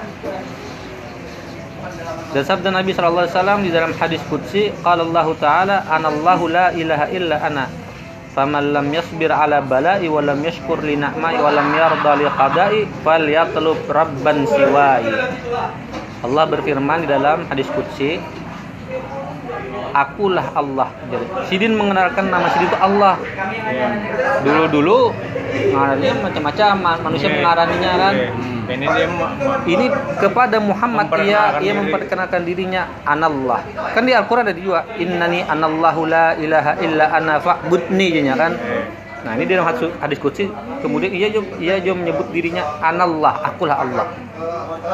Dan 2.33 2.43
sabda 2.43 2.69
Nabi 2.73 2.91
sallallahu 2.91 3.25
alaihi 3.25 3.37
wasallam 3.37 3.59
di 3.63 3.71
dalam 3.71 3.93
hadis 3.95 4.21
qudsi, 4.27 4.69
qala 4.83 5.07
Allah 5.07 5.27
taala, 5.39 5.77
"Anallahu 5.87 6.51
la 6.51 6.75
ilaha 6.75 7.05
illa 7.09 7.39
ana." 7.39 7.65
Faman 8.37 8.69
lam 8.69 8.93
yasbir 8.93 9.33
ala 9.33 9.65
bala'i 9.65 10.05
wa 10.05 10.21
lam 10.21 10.37
yashkur 10.45 10.85
li 10.85 10.93
na'mai 10.93 11.41
wa 11.41 11.49
lam 11.49 11.73
yarda 11.73 12.11
li 12.21 12.27
qada'i 12.29 12.79
falyatlub 13.01 13.81
rabban 13.89 14.45
siwai. 14.45 15.05
Allah 16.21 16.43
berfirman 16.45 17.05
di 17.05 17.07
dalam 17.09 17.49
hadis 17.49 17.65
qudsi, 17.73 18.21
Akulah 19.97 20.53
Allah. 20.53 20.93
Jadi, 21.09 21.25
Sidin 21.49 21.73
mengenalkan 21.73 22.29
nama 22.29 22.53
Sidin 22.53 22.69
itu 22.69 22.77
Allah. 22.77 23.17
Dulu-dulu 24.45 25.09
ngaraninya 25.73 26.13
macam-macam, 26.21 26.71
ma- 26.77 27.01
manusia 27.01 27.29
mengaraninya 27.33 27.91
kan. 27.97 28.13
Oke. 28.13 28.29
Ini 28.67 28.83
dia 28.83 29.07
ma- 29.09 29.33
Ini 29.63 29.85
kepada 30.19 30.57
Muhammad 30.59 31.07
ia 31.07 31.17
Memperkenalkan 31.17 31.57
ia 31.57 31.71
diri. 31.71 31.79
memperkenalkan 31.81 32.41
dirinya 32.43 32.81
anallah. 33.03 33.61
Kan 33.95 34.03
di 34.03 34.13
Al-Qur'an 34.13 34.45
ada 34.45 34.53
juga 34.53 34.85
innani 34.95 35.41
anallahu 35.41 36.05
la 36.05 36.35
ilaha 36.37 36.77
illa 36.77 37.05
ana 37.09 37.39
fa'budni 37.39 38.11
jadinya 38.11 38.35
kan. 38.37 38.53
Nah, 39.17 39.33
ini 39.33 39.49
dalam 39.49 39.65
hadis, 39.65 39.89
hadis 39.97 40.19
qudsi 40.21 40.45
kemudian 40.79 41.09
ia 41.09 41.27
juga, 41.27 41.57
ia 41.57 41.81
juga 41.81 41.95
menyebut 41.99 42.27
dirinya 42.29 42.63
anallah, 42.79 43.41
akulah 43.43 43.81
Allah. 43.81 44.07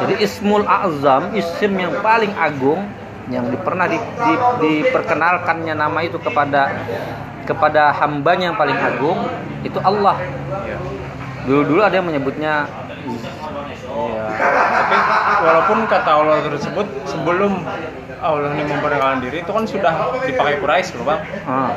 Jadi 0.00 0.24
ismul 0.24 0.64
azam, 0.64 1.36
isim 1.36 1.76
yang 1.76 1.92
paling 2.00 2.32
agung 2.34 2.88
yang 3.28 3.48
di- 3.48 3.60
pernah 3.60 3.86
di, 3.86 3.96
di- 3.96 4.42
diperkenalkannya 4.60 5.74
nama 5.74 5.98
itu 6.00 6.18
kepada 6.18 6.68
kepada 7.44 7.92
hambanya 7.94 8.52
yang 8.52 8.58
paling 8.58 8.76
agung 8.76 9.18
itu 9.60 9.76
Allah. 9.80 10.16
Dulu-dulu 11.44 11.80
ada 11.80 11.92
yang 11.92 12.08
menyebutnya 12.08 12.64
ya, 12.64 14.24
Tapi 14.32 14.96
walaupun 15.44 15.78
kata 15.84 16.10
Allah 16.10 16.40
tersebut 16.42 16.86
sebelum 17.04 17.60
Allah 18.24 18.48
ini 18.56 18.64
memperkenalkan 18.64 19.20
diri 19.20 19.44
itu 19.44 19.52
kan 19.52 19.64
sudah 19.68 19.92
dipakai 20.24 20.56
Quraisy 20.56 20.96
loh 20.96 21.04
bang. 21.04 21.20
ah, 21.44 21.72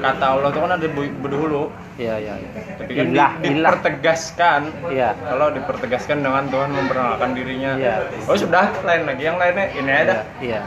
Kata 0.00 0.24
Allah 0.38 0.48
itu 0.48 0.58
kan 0.62 0.70
ada 0.70 0.86
berdahulu. 1.18 1.70
Ya 2.00 2.14
ya 2.16 2.34
ya. 2.34 2.48
Tapi 2.80 2.92
kan 2.96 3.04
di- 3.04 3.12
Ilah, 3.12 3.32
ilah. 3.44 3.70
dipertegaskan. 3.76 4.60
Iya. 4.88 5.10
Kalau 5.20 5.46
dipertegaskan 5.52 6.16
dengan 6.24 6.44
Tuhan 6.48 6.70
memperkenalkan 6.72 7.30
dirinya. 7.36 7.70
Iya. 7.76 7.94
Oh 8.24 8.34
sudah 8.34 8.72
lain 8.80 9.02
lagi 9.04 9.22
yang 9.22 9.36
lainnya 9.36 9.66
ini 9.76 9.92
ada. 9.92 10.16
Iya. 10.40 10.58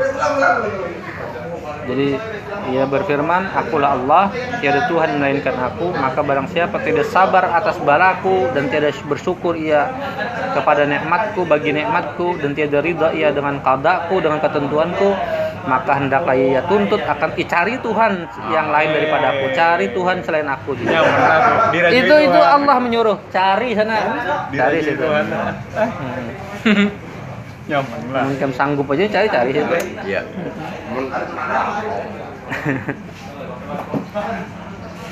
Jadi 1.84 2.16
ia 2.72 2.84
berfirman, 2.88 3.52
Akulah 3.52 3.92
Allah, 3.92 4.24
tiada 4.63 4.88
Tuhan 4.88 5.20
melainkan 5.20 5.52
aku, 5.52 5.92
maka 5.92 6.24
barang 6.24 6.48
siapa 6.48 6.80
tidak 6.80 7.08
sabar 7.12 7.44
atas 7.52 7.75
balaku 7.84 8.48
dan 8.56 8.72
tidak 8.72 8.96
bersyukur 9.04 9.58
ia 9.58 9.92
kepada 10.56 10.88
nikmatku 10.88 11.44
bagi 11.44 11.75
nikmatku 11.75 12.40
dan 12.40 12.56
tiada 12.56 12.80
ridha 12.80 13.12
ia 13.12 13.36
dengan 13.36 13.60
qadaku 13.60 14.24
dengan 14.24 14.40
ketentuanku, 14.40 15.12
maka 15.63 15.92
hendaklah 15.96 16.36
ia 16.36 16.63
tuntut 16.63 17.04
akan 17.04 17.36
"Ih, 17.36 17.48
cari 17.48 17.75
Tuhan 17.80 18.12
yang 18.48 18.68
lain 18.72 18.90
daripada 18.92 19.25
aku, 19.36 19.46
cari 19.52 19.86
Tuhan 19.92 20.24
selain 20.24 20.48
aku. 20.48 20.75
Gitu. 20.75 20.88
Tuh 20.88 21.04
dirajui 21.72 22.00
Itu 22.03 22.15
itu 22.20 22.39
Tuhan. 22.39 22.56
Allah 22.60 22.77
menyuruh, 22.80 23.18
cari 23.30 23.70
sana, 23.75 23.96
cari 24.50 24.77
situ. 24.82 25.06
Hmm. 25.06 26.89
Nyaman 27.70 28.01
lah. 28.12 28.24
Mungkin 28.27 28.51
sanggup 28.51 28.92
aja 28.92 29.08
cari 29.08 29.27
cari 29.32 29.51
situ. 29.56 29.74
Iya. 30.03 30.22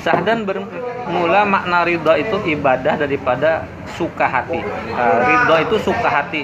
Sahdan 0.02 0.42
bermula 0.42 1.46
makna 1.46 1.86
ridha 1.86 2.18
itu 2.18 2.36
ibadah 2.50 2.98
daripada 2.98 3.64
suka 3.94 4.26
hati. 4.26 4.58
Uh, 4.92 5.18
ridha 5.22 5.56
itu 5.62 5.76
suka 5.78 6.08
hati, 6.10 6.42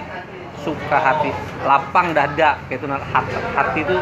suka 0.62 0.96
hati, 0.96 1.34
lapang 1.66 2.14
dada, 2.14 2.54
gitu. 2.70 2.86
nah, 2.86 3.02
Hati, 3.02 3.34
hati 3.34 3.80
itu 3.82 3.96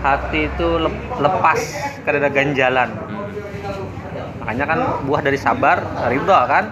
hati 0.00 0.40
itu 0.46 0.68
lep- 0.78 1.04
lepas 1.18 1.60
karena 2.06 2.28
ganjalan. 2.30 2.90
Makanya 4.44 4.64
kan 4.68 4.78
buah 5.08 5.24
dari 5.24 5.40
sabar, 5.40 5.80
ridha 6.12 6.40
kan. 6.44 6.64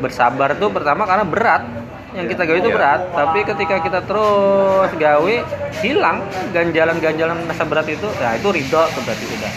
Bersabar 0.00 0.56
itu 0.56 0.66
pertama 0.72 1.04
karena 1.04 1.28
berat. 1.28 1.62
Yang 2.16 2.26
kita 2.34 2.42
gawe 2.48 2.58
itu 2.64 2.70
berat, 2.72 3.00
tapi 3.12 3.38
ketika 3.44 3.76
kita 3.84 4.00
terus 4.02 4.90
gawe 4.96 5.34
hilang 5.84 6.24
ganjalan-ganjalan 6.50 7.38
rasa 7.44 7.64
berat 7.68 7.86
itu, 7.92 8.08
ya 8.18 8.34
itu 8.40 8.48
ridho 8.50 8.82
tuh 8.96 9.02
berarti 9.04 9.24
udah. 9.28 9.52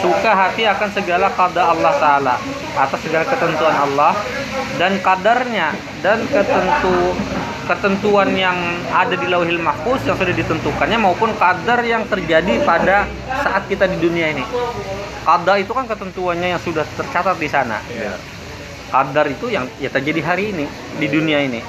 Suka 0.00 0.32
hati 0.32 0.62
akan 0.64 0.88
segala 0.94 1.26
kada 1.32 1.62
Allah 1.74 1.92
Ta'ala 1.98 2.34
Atas 2.76 3.00
segala 3.02 3.24
ketentuan 3.26 3.74
Allah 3.74 4.12
Dan 4.78 5.00
kadarnya 5.00 5.74
Dan 5.98 6.22
ketentu 6.28 7.16
ketentuan 7.64 8.30
yang 8.36 8.56
ada 8.92 9.16
di 9.16 9.26
lauhil 9.28 9.60
mahfuz 9.60 10.04
yang 10.04 10.16
sudah 10.16 10.36
ditentukannya 10.36 10.98
maupun 11.00 11.32
kadar 11.36 11.80
yang 11.82 12.04
terjadi 12.06 12.60
pada 12.62 13.08
saat 13.42 13.64
kita 13.66 13.88
di 13.88 13.98
dunia 13.98 14.30
ini. 14.30 14.44
Kadar 15.24 15.56
itu 15.56 15.72
kan 15.72 15.88
ketentuannya 15.88 16.56
yang 16.56 16.60
sudah 16.60 16.84
tercatat 16.96 17.36
di 17.40 17.48
sana. 17.48 17.80
Kadar 18.92 19.26
itu 19.26 19.48
yang 19.50 19.64
ya 19.80 19.88
terjadi 19.88 20.20
hari 20.22 20.52
ini 20.52 20.64
di 21.00 21.06
dunia 21.08 21.40
ini. 21.42 21.60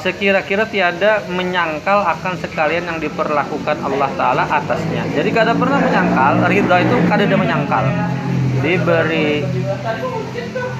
Sekira-kira 0.00 0.64
tiada 0.70 1.26
menyangkal 1.26 2.06
akan 2.06 2.38
sekalian 2.38 2.86
yang 2.86 2.98
diperlakukan 3.02 3.76
Allah 3.82 4.10
Ta'ala 4.14 4.44
atasnya. 4.46 5.02
Jadi 5.10 5.34
kada 5.34 5.50
pernah 5.50 5.82
menyangkal, 5.82 6.46
ridha 6.46 6.76
itu 6.78 6.96
kada 7.10 7.26
ada 7.26 7.36
menyangkal. 7.36 7.84
Diberi 8.62 9.44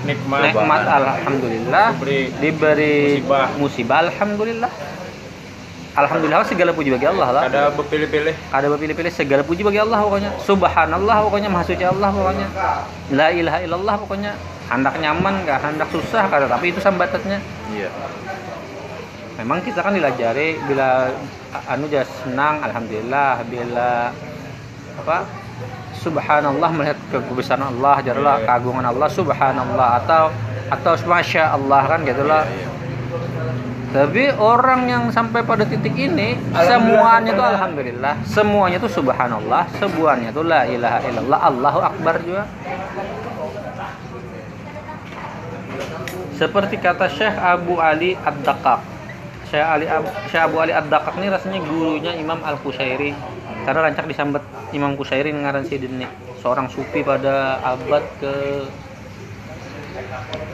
Nikmat. 0.07 0.41
nikmat 0.47 0.83
alhamdulillah 0.87 1.87
Diberi 1.93 2.21
diberi 2.39 2.97
musibah. 3.19 3.47
musibah 3.57 3.99
alhamdulillah 4.01 4.71
alhamdulillah 5.95 6.45
segala 6.45 6.71
puji 6.71 6.91
bagi 6.91 7.07
Allah 7.07 7.29
lah 7.31 7.43
Ada 7.45 7.63
berpilih-pilih. 7.73 8.35
ada 8.53 8.67
berpilih-pilih 8.69 9.11
segala 9.11 9.43
puji 9.43 9.61
bagi 9.61 9.79
Allah 9.79 9.99
pokoknya 9.99 10.31
subhanallah 10.39 11.17
pokoknya 11.25 11.49
maha 11.49 11.65
suci 11.65 11.83
Allah 11.83 12.11
pokoknya 12.11 12.49
la 13.11 13.29
ilaha 13.31 13.59
illallah 13.61 13.95
pokoknya 13.99 14.33
hendak 14.67 14.95
nyaman 14.97 15.35
gak 15.43 15.59
hendak 15.63 15.89
susah 15.91 16.25
kata 16.27 16.47
tapi 16.47 16.71
itu 16.71 16.79
sambatannya 16.79 17.39
Iya. 17.69 17.91
memang 19.37 19.59
kita 19.61 19.81
kan 19.81 19.91
dilajari 19.91 20.57
bila 20.63 21.11
anu 21.67 21.87
jas 21.87 22.07
senang 22.23 22.61
alhamdulillah 22.61 23.43
bila 23.45 24.13
apa 24.97 25.17
subhanallah 26.07 26.71
melihat 26.71 26.99
kebesaran 27.11 27.67
Allah 27.67 27.99
jadilah 28.07 28.39
keagungan 28.47 28.87
Allah 28.87 29.09
subhanallah 29.11 30.07
atau 30.07 30.31
atau 30.71 30.93
masya 31.07 31.55
Allah 31.55 31.83
kan 31.87 32.01
gitulah 32.07 32.47
tapi 33.97 34.29
orang 34.37 34.91
yang 34.93 35.03
sampai 35.09 35.41
pada 35.41 35.65
titik 35.65 35.97
ini 35.97 36.37
semuanya 36.53 37.33
itu 37.33 37.41
alhamdulillah. 37.41 38.15
Semuanya 38.29 38.77
itu 38.77 38.93
subhanallah 38.93 39.65
semuanya 39.81 40.29
itu 40.35 40.43
la 40.45 40.69
ilaha 40.69 41.01
illallah 41.07 41.41
Allahu 41.41 41.81
akbar 41.81 42.21
juga. 42.21 42.45
Seperti 46.37 46.77
kata 46.77 47.09
Syekh 47.09 47.33
Abu 47.41 47.81
Ali 47.81 48.13
Ad-Dakak 48.21 48.85
Syekh 49.49 49.65
Ali 49.65 49.89
Syekh 50.29 50.43
Abu 50.45 50.61
Ali 50.61 50.77
Ad-Dakak 50.77 51.17
ini 51.17 51.33
rasanya 51.33 51.65
gurunya 51.65 52.13
Imam 52.13 52.37
Al-Qushairi 52.45 53.17
karena 53.67 53.91
rancak 53.91 54.07
disambat 54.07 54.43
Imam 54.71 54.95
Kusairi 54.95 55.35
ngaran 55.35 55.67
sidin 55.67 55.99
nih 55.99 56.11
seorang 56.39 56.71
sufi 56.71 57.03
pada 57.03 57.59
abad 57.67 58.07
ke 58.23 58.35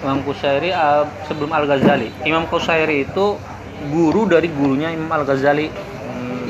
Imam 0.00 0.25
Kusairi 0.25 0.73
ab- 0.73 1.12
sebelum 1.28 1.52
Al 1.52 1.69
Ghazali 1.69 2.09
Imam 2.25 2.49
Kusairi 2.49 3.04
itu 3.04 3.37
guru 3.92 4.25
dari 4.25 4.49
gurunya 4.49 4.88
Imam 4.88 5.12
Al 5.12 5.28
Ghazali 5.28 5.69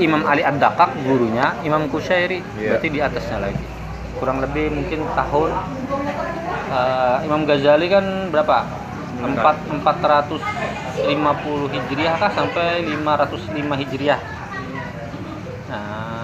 Imam 0.01 0.25
Ali 0.25 0.41
Ad-Dakak 0.41 1.05
gurunya 1.05 1.53
Imam 1.67 1.85
Kusairi. 1.91 2.41
Iya. 2.57 2.79
berarti 2.79 2.89
di 2.89 3.01
atasnya 3.05 3.39
lagi. 3.45 3.65
Kurang 4.17 4.41
lebih 4.41 4.73
mungkin 4.73 5.05
tahun 5.13 5.51
eh, 6.73 7.17
Imam 7.29 7.45
Ghazali 7.45 7.87
kan 7.93 8.31
berapa? 8.33 8.59
4 9.23 9.39
450 9.85 11.71
Hijriah 11.71 12.15
kah? 12.19 12.31
Sampai 12.33 12.83
505 12.83 13.77
Hijriah. 13.85 14.21
Nah, 15.71 16.22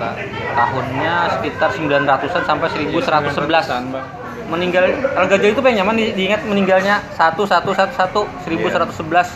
ta- 0.00 0.16
tahunnya 0.56 1.14
sekitar 1.36 1.70
900-an 1.70 2.42
sampai 2.42 2.68
1111. 2.72 3.68
Bang. 3.68 3.84
Meninggal 4.48 4.84
Al 5.14 5.28
Ghazali 5.28 5.52
itu 5.52 5.60
pengen 5.60 5.84
nyaman 5.84 5.94
di- 5.94 6.10
diingat 6.10 6.42
meninggalnya 6.42 7.04
1111 7.12 8.24
1111. 8.42 9.28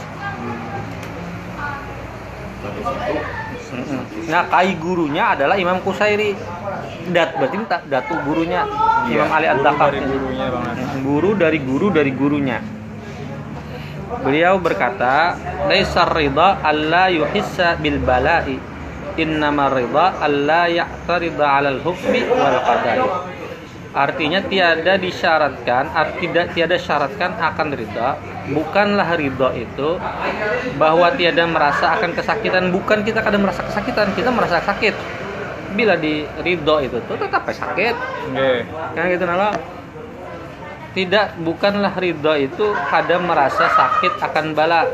Mm-mm. 3.75 4.01
Nah, 4.27 4.43
kai 4.47 4.73
gurunya 4.75 5.35
adalah 5.35 5.55
Imam 5.55 5.79
Kusairi. 5.79 6.33
Dat 7.05 7.37
berarti 7.37 7.55
ini 7.55 7.67
tak- 7.69 7.85
datu 7.85 8.17
gurunya 8.25 8.65
Imam 9.05 9.29
Ali 9.29 9.45
Iya, 9.45 9.53
Guru 9.53 9.61
Ad-Dakak. 9.61 9.87
dari 9.87 10.01
gurunya 10.01 10.47
Bang. 10.49 10.65
Guru 11.05 11.31
dari 11.37 11.59
guru 11.61 11.87
dari 11.91 12.11
gurunya. 12.11 12.59
Beliau 14.15 14.57
berkata, 14.57 15.37
"Laisar 15.69 16.09
ridha 16.11 16.57
alla 16.59 17.13
yuhissa 17.13 17.77
bil 17.77 17.99
bala'i, 17.99 18.57
innama 19.17 19.71
ridha 19.71 20.15
alla 20.19 20.67
ya'tarida 20.67 21.45
'alal 21.45 21.81
hukmi 21.81 22.27
wal 22.29 22.59
qadari." 22.63 23.09
Artinya 23.95 24.43
tiada 24.43 24.99
disyaratkan, 24.99 25.87
art- 25.95 26.19
tidak 26.19 26.51
tiada 26.51 26.75
syaratkan 26.75 27.31
akan 27.39 27.79
ridha, 27.79 28.19
bukanlah 28.51 29.15
ridha 29.15 29.55
itu 29.55 30.03
bahwa 30.75 31.15
tiada 31.15 31.47
merasa 31.47 31.95
akan 31.95 32.11
kesakitan, 32.11 32.75
bukan 32.75 33.07
kita 33.07 33.23
kadang 33.23 33.47
merasa 33.47 33.63
kesakitan, 33.63 34.11
kita 34.19 34.35
merasa 34.35 34.59
sakit. 34.67 34.99
Bila 35.79 35.95
di 35.95 36.27
ridho 36.43 36.83
itu 36.83 36.99
tuh 37.07 37.15
tetap 37.15 37.47
sakit, 37.47 37.95
Nggih. 38.35 38.61
kan 38.99 39.05
gitu 39.15 39.25
nala 39.31 39.55
tidak 40.95 41.35
bukanlah 41.43 41.95
ridho 41.95 42.35
itu 42.39 42.67
kadang 42.91 43.27
merasa 43.27 43.67
sakit 43.67 44.23
akan 44.23 44.55
bala 44.55 44.87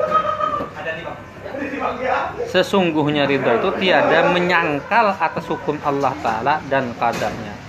sesungguhnya 2.49 3.25
ridho 3.29 3.51
itu 3.61 3.71
tiada 3.81 4.33
menyangkal 4.33 5.15
atas 5.17 5.45
hukum 5.47 5.77
Allah 5.87 6.13
Ta'ala 6.23 6.59
dan 6.69 6.93
kadarnya 6.97 7.61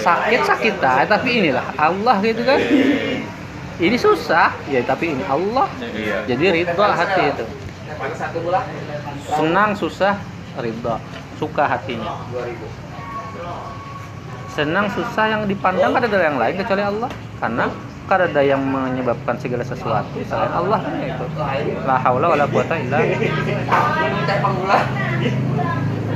sakit 0.00 0.40
sakit 0.46 0.74
dah, 0.82 1.06
tapi 1.06 1.42
inilah 1.42 1.66
Allah 1.78 2.18
gitu 2.22 2.42
kan? 2.42 2.58
Ini 3.80 3.96
susah 3.96 4.52
ya 4.68 4.84
tapi 4.84 5.16
ini 5.16 5.24
Allah. 5.24 5.64
Iya. 5.80 6.28
jadi 6.28 6.44
ridho 6.52 6.84
hati 6.84 7.22
itu. 7.32 7.44
Senang 9.24 9.70
susah 9.72 10.20
ridho 10.60 10.94
suka 11.40 11.64
hatinya. 11.64 12.20
Senang 14.52 14.90
susah 14.92 15.24
yang 15.32 15.42
dipandang 15.48 15.96
ada 15.96 16.04
dari 16.10 16.24
yang 16.28 16.36
lain 16.36 16.54
kecuali 16.60 16.82
Allah. 16.84 17.10
Karena 17.40 17.72
kada 18.10 18.26
ada 18.26 18.42
yang 18.42 18.58
menyebabkan 18.58 19.38
segala 19.38 19.62
sesuatu 19.62 20.18
selain 20.26 20.50
Allah 20.50 20.82
kan 20.82 20.98
itu. 20.98 21.24
La 21.86 21.96
haula 22.02 22.26
wala 22.34 22.44
quwata 22.50 22.74
illa 22.74 22.98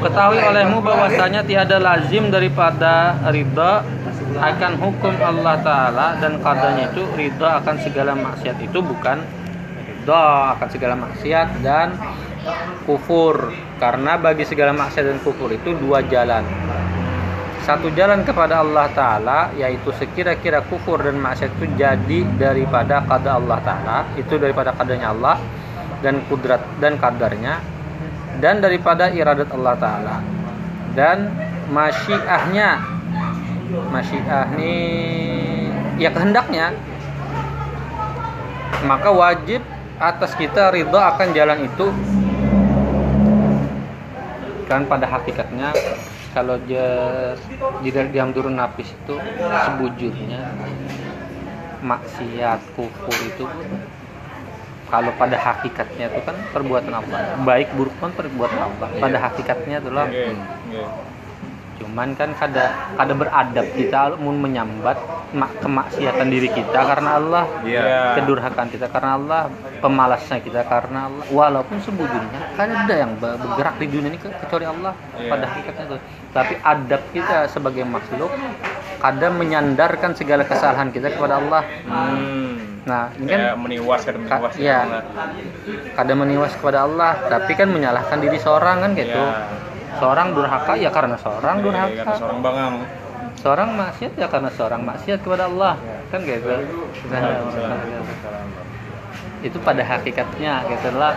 ketahui 0.03 0.41
olehmu 0.43 0.83
bahwasanya 0.83 1.47
tiada 1.47 1.79
lazim 1.79 2.35
daripada 2.35 3.15
ridha 3.31 3.87
akan 4.35 4.73
hukum 4.83 5.15
Allah 5.23 5.55
Ta'ala 5.63 6.07
dan 6.19 6.43
kadarnya 6.43 6.91
itu 6.91 7.07
ridha 7.15 7.63
akan 7.63 7.77
segala 7.79 8.19
maksiat 8.19 8.59
itu 8.59 8.79
bukan 8.83 9.23
ridha 9.87 10.59
akan 10.59 10.69
segala 10.75 10.99
maksiat 10.99 11.63
dan 11.63 11.95
kufur. 12.83 13.55
Karena 13.79 14.19
bagi 14.19 14.43
segala 14.43 14.75
maksiat 14.75 15.05
dan 15.07 15.19
kufur 15.23 15.55
itu 15.55 15.79
dua 15.79 16.03
jalan 16.11 16.43
satu 17.64 17.88
jalan 17.97 18.21
kepada 18.28 18.61
Allah 18.61 18.92
Ta'ala 18.92 19.49
yaitu 19.56 19.88
sekira-kira 19.97 20.61
kufur 20.68 21.00
dan 21.00 21.16
maksiat 21.16 21.49
itu 21.56 21.66
jadi 21.80 22.21
daripada 22.37 23.00
kada 23.09 23.40
Allah 23.40 23.59
Ta'ala 23.64 23.99
itu 24.21 24.36
daripada 24.36 24.76
kadarnya 24.76 25.17
Allah 25.17 25.41
dan 26.04 26.21
kudrat 26.28 26.60
dan 26.76 27.00
kadarnya 27.00 27.65
dan 28.36 28.60
daripada 28.60 29.08
iradat 29.08 29.49
Allah 29.56 29.75
Ta'ala. 29.80 30.17
Dan 30.93 31.32
masyiahnya 31.73 32.84
masyiah 33.89 34.45
ini 34.54 34.76
ya 35.97 36.12
kehendaknya 36.12 36.76
maka 38.84 39.08
wajib 39.08 39.65
atas 39.97 40.36
kita 40.36 40.69
ridha 40.69 41.17
akan 41.17 41.32
jalan 41.32 41.65
itu 41.65 41.89
kan 44.69 44.84
pada 44.84 45.08
hakikatnya 45.08 45.73
kalau 46.34 46.58
dia 46.66 46.88
di 47.80 47.90
diam 47.94 48.34
turun 48.34 48.58
napis 48.58 48.90
itu 48.90 49.14
sebujurnya 49.38 50.50
maksiat 51.80 52.60
kufur 52.75 53.18
itu 53.23 53.47
kalau 54.90 55.10
pada 55.16 55.38
hakikatnya 55.38 56.10
itu 56.10 56.20
kan 56.26 56.36
perbuatan 56.50 56.92
Allah 56.92 57.38
baik 57.47 57.73
buruk 57.78 57.94
pun 58.02 58.10
perbuatan 58.12 58.60
Allah 58.60 58.88
pada 58.99 59.18
hakikatnya 59.30 59.78
itulah 59.78 60.10
Nggih. 60.10 60.34
Nggih. 60.34 61.14
Cuman 61.75 62.13
kan 62.13 62.30
kada 62.32 62.65
kada 62.95 63.13
beradab 63.13 63.67
kita 63.71 64.15
mau 64.15 64.30
menyambat 64.30 64.95
mak- 65.30 65.58
kemaksiatan 65.58 66.26
diri 66.26 66.47
kita 66.49 66.75
karena 66.76 67.10
Allah 67.15 67.45
Iya. 67.60 68.15
kedurhakaan 68.15 68.69
kita 68.69 68.87
karena 68.87 69.10
Allah 69.15 69.41
pemalasnya 69.78 70.39
kita 70.39 70.63
karena 70.63 71.06
Allah 71.06 71.25
walaupun 71.28 71.78
sebujurnya 71.78 72.54
kan 72.54 72.69
ada 72.69 72.95
yang 72.97 73.13
be- 73.15 73.34
bergerak 73.37 73.75
di 73.76 73.87
dunia 73.89 74.08
ini 74.08 74.19
ke- 74.19 74.37
kecuali 74.37 74.65
Allah 74.65 74.93
Iya. 75.15 75.28
pada 75.28 75.45
hakikatnya 75.47 75.84
itu 75.84 75.97
tapi 76.30 76.54
adab 76.56 77.02
kita 77.10 77.37
sebagai 77.47 77.84
makhluk 77.84 78.30
kadang 78.99 79.34
menyandarkan 79.34 80.13
segala 80.13 80.43
kesalahan 80.43 80.89
kita 80.89 81.10
kepada 81.10 81.37
Allah 81.37 81.63
Hmm. 81.84 82.82
nah 82.82 83.08
ini 83.15 83.26
kan 83.26 83.41
Kayak 83.41 83.58
meniwas 83.58 84.00
kan 84.02 84.15
Ka- 84.21 84.39
meniwas. 84.39 84.54
iya. 84.56 84.78
kadang 85.93 86.19
meniwas 86.19 86.52
kepada 86.52 86.84
Allah 86.84 87.17
tapi 87.26 87.52
kan 87.52 87.67
menyalahkan 87.67 88.19
diri 88.19 88.37
seorang 88.37 88.76
kan 88.80 88.91
gitu 88.93 89.17
Iya. 89.17 89.73
Seorang 89.99 90.28
durhaka 90.35 90.73
ya 90.78 90.91
karena 90.91 91.17
seorang 91.19 91.57
Iya, 91.61 91.65
durhaka. 91.65 91.95
kata 92.02 92.13
seorang 92.19 92.41
bangang. 92.43 92.75
seorang 93.35 93.69
maksiat 93.76 94.13
ya 94.17 94.26
karena 94.30 94.50
seorang 94.57 94.83
maksiat 94.89 95.19
kepada 95.21 95.45
Allah. 95.52 95.75
Kan 96.09 96.21
gitu. 96.25 96.49
Nah, 97.13 97.23
itu 99.45 99.57
pada 99.61 99.83
hakikatnya 99.85 100.65
gitu 100.73 100.89
lah. 100.97 101.13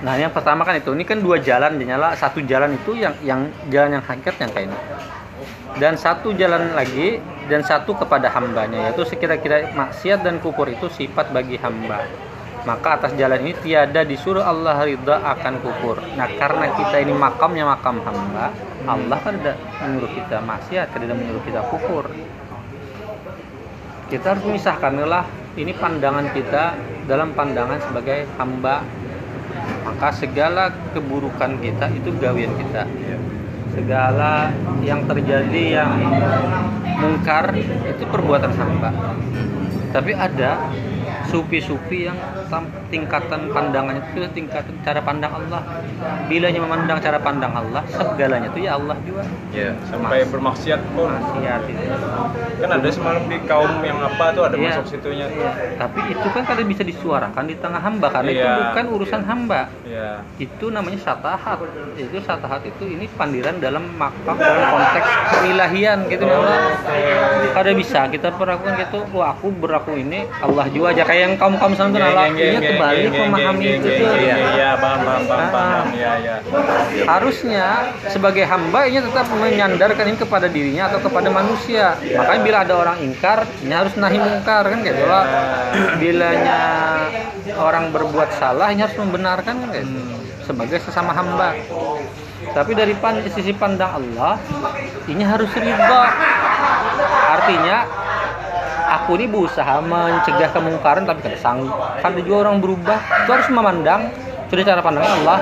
Nah 0.00 0.14
yang 0.16 0.32
pertama 0.32 0.62
kan 0.64 0.78
itu. 0.78 0.94
Ini 0.94 1.04
kan 1.04 1.20
dua 1.20 1.36
jalan 1.42 1.76
nyala. 1.76 2.14
Satu 2.16 2.40
jalan 2.40 2.78
itu 2.78 2.96
yang 2.96 3.12
yang 3.20 3.50
jalan 3.68 3.98
yang 4.00 4.04
hakikat 4.04 4.34
yang 4.40 4.50
kayak 4.54 4.66
ini 4.72 4.78
dan 5.78 5.94
satu 5.94 6.34
jalan 6.34 6.74
lagi 6.74 7.20
dan 7.46 7.60
satu 7.62 7.92
kepada 7.94 8.32
hambanya. 8.32 8.88
Yaitu 8.88 9.04
sekira-kira 9.04 9.68
maksiat 9.76 10.24
dan 10.24 10.40
kufur 10.40 10.66
itu 10.70 10.88
sifat 10.88 11.28
bagi 11.34 11.60
hamba 11.60 12.02
maka 12.68 13.00
atas 13.00 13.16
jalan 13.16 13.40
ini 13.40 13.56
tiada 13.64 14.04
disuruh 14.04 14.44
Allah 14.44 14.76
ridha 14.84 15.24
akan 15.24 15.64
kufur 15.64 15.96
nah 16.20 16.28
karena 16.28 16.68
kita 16.76 16.96
ini 17.00 17.16
makamnya 17.16 17.64
makam 17.64 18.04
hamba 18.04 18.52
Allah 18.84 19.18
kan 19.24 19.40
tidak 19.40 19.56
menyuruh 19.80 20.12
kita 20.12 20.36
maksiat 20.44 20.92
tidak 20.92 21.16
menyuruh 21.16 21.44
kita 21.48 21.64
kufur 21.72 22.04
kita 24.12 24.36
harus 24.36 24.44
memisahkan 24.44 24.92
lah 25.08 25.24
ini 25.58 25.74
pandangan 25.74 26.30
kita 26.30 26.78
dalam 27.10 27.34
pandangan 27.34 27.82
sebagai 27.82 28.30
hamba. 28.38 28.86
Maka 29.82 30.14
segala 30.14 30.70
keburukan 30.94 31.58
kita 31.58 31.90
itu 31.90 32.14
gawian 32.20 32.54
kita. 32.54 32.86
Segala 33.74 34.54
yang 34.86 35.02
terjadi 35.10 35.82
yang 35.82 35.92
mungkar 37.02 37.50
itu 37.58 38.04
perbuatan 38.06 38.54
hamba. 38.54 38.90
Tapi 39.90 40.12
ada 40.14 40.70
sufi-sufi 41.28 42.08
yang 42.08 42.16
tingkatan 42.88 43.52
pandangannya 43.52 44.00
itu 44.10 44.24
tingkatan 44.32 44.74
cara 44.80 45.00
pandang 45.04 45.32
Allah 45.32 45.60
bilanya 46.26 46.60
memandang 46.60 46.98
cara 46.98 47.20
pandang 47.20 47.52
Allah 47.52 47.84
segalanya 47.88 48.48
itu 48.48 48.64
ya 48.64 48.80
Allah 48.80 48.96
juga 49.04 49.22
Iya. 49.48 49.72
Sampai 49.88 50.24
bermaksiat 50.28 50.80
pun. 50.92 51.08
maksiat 51.08 51.62
itu 51.68 51.84
kan 52.60 52.70
ada 52.70 52.88
semalam 52.88 53.24
di 53.26 53.38
kaum 53.44 53.80
yang 53.84 53.98
apa 54.00 54.32
tuh 54.32 54.44
ada 54.48 54.56
Iya. 54.56 54.80
masuk 54.80 54.86
situnya 54.88 55.26
Iya. 55.28 55.50
Tapi 55.76 56.00
itu 56.12 56.26
kan 56.32 56.42
kada 56.44 56.62
bisa 56.64 56.82
disuarakan 56.82 57.44
di 57.44 57.56
tengah 57.58 57.80
hamba 57.80 58.06
karena 58.08 58.30
itu 58.32 58.44
Iya. 58.44 58.56
bukan 58.72 58.84
urusan 58.96 59.22
hamba. 59.24 59.60
Iya. 59.84 60.08
Itu 60.38 60.70
namanya 60.70 60.98
satahat. 61.00 61.58
Itu 61.96 62.18
satahat 62.22 62.62
itu 62.64 62.84
ini 62.86 63.04
pandiran 63.12 63.58
dalam 63.58 63.84
makam 63.96 64.36
dalam 64.36 64.64
konteks 64.70 65.08
keilahian 65.36 65.98
gitu 66.08 66.24
ya 66.24 66.36
Allah. 66.38 66.58
Kada 67.52 67.72
bisa 67.74 68.00
kita 68.08 68.28
perlakukan 68.32 68.72
gitu. 68.78 68.98
Wah 69.12 69.34
aku 69.34 69.50
berlaku 69.50 69.98
ini 69.98 70.24
Allah 70.38 70.64
juga 70.70 70.92
aja 70.92 71.02
kayak 71.02 71.17
yang 71.18 71.32
kaum 71.34 71.54
kaum 71.54 71.72
sana 71.72 71.90
tuh. 71.90 72.00
Iya 72.00 72.60
terbalik 72.60 73.10
memahami 73.10 73.64
itu 73.76 73.88
tuh. 73.92 74.08
Iya, 74.14 74.36
iya, 74.54 74.70
paham, 74.74 75.00
paham, 75.00 75.22
paham, 75.24 75.40
Ah. 75.40 75.50
paham. 75.50 75.84
Iya, 75.92 76.12
iya. 76.18 76.36
harusnya 77.04 77.66
sebagai 78.06 78.44
hamba 78.44 78.84
ini 78.84 79.00
tetap 79.00 79.26
menyandarkan 79.30 80.04
ini 80.06 80.18
kepada 80.18 80.46
dirinya 80.46 80.86
atau 80.86 81.00
kepada 81.00 81.28
manusia 81.28 81.96
makanya 81.96 82.40
bila 82.42 82.58
ada 82.60 82.74
orang 82.76 82.96
ingkar 83.00 83.38
ini 83.60 83.72
harus 83.72 83.94
nahi 83.94 84.18
mungkar 84.18 84.64
kan 84.64 84.78
kayak 84.78 84.94
gitu 84.94 85.06
lah 85.06 85.24
bilanya 85.96 86.60
orang 87.56 87.88
berbuat 87.88 88.30
salah 88.34 88.68
ini 88.68 88.82
harus 88.82 88.96
membenarkan 88.96 89.54
kan 89.56 89.68
kayak 89.70 89.84
gitu. 89.84 90.00
sebagai 90.44 90.78
sesama 90.80 91.12
hamba 91.12 91.56
tapi 92.50 92.72
dari 92.72 92.92
pan- 92.94 93.24
sisi 93.26 93.52
pandang 93.52 93.92
Allah 93.94 94.36
ini 95.06 95.22
harus 95.22 95.48
ridha 95.50 96.02
artinya 97.30 97.78
aku 98.88 99.20
ini 99.20 99.26
berusaha 99.28 99.84
mencegah 99.84 100.50
kemungkaran 100.52 101.04
tapi 101.04 101.20
kada 101.20 101.38
sanggup 101.38 101.76
ada 101.76 102.18
juga 102.24 102.48
orang 102.48 102.58
berubah 102.64 102.98
itu 103.24 103.30
harus 103.30 103.48
memandang 103.52 104.08
sudah 104.48 104.64
cara 104.64 104.80
pandangnya 104.80 105.12
Allah 105.24 105.38